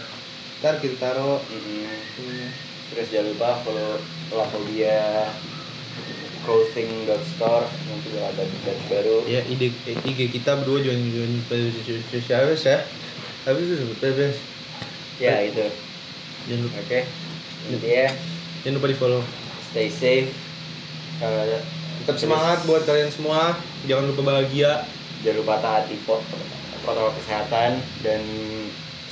[0.61, 1.41] Ntar kita taruh.
[1.49, 1.89] Mm-mm.
[2.21, 2.49] ininya.
[2.87, 3.99] terus jangan lupa follow
[4.31, 5.31] Lafobia
[6.45, 6.91] clothing
[7.35, 7.67] store.
[7.67, 9.17] Nanti ada batch baru.
[9.25, 11.33] Ya ide IG kita berdua join join
[12.11, 12.77] sosial ya
[13.47, 14.35] tapi itu bebas
[15.23, 15.63] ya itu.
[16.51, 16.77] Jangan lupa.
[16.83, 17.01] Oke.
[17.71, 18.07] Intinya
[18.67, 19.23] jangan lupa di follow
[19.71, 20.31] stay safe.
[21.23, 21.63] Eh,
[22.03, 23.55] tetap semangat buat kalian semua.
[23.87, 24.83] Jangan lupa bahagia.
[25.23, 26.27] Jangan lupa taati po-
[26.83, 28.21] protokol kesehatan dan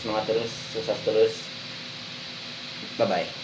[0.03, 1.33] semangat terus sukses terus.
[2.99, 3.35] Bye bye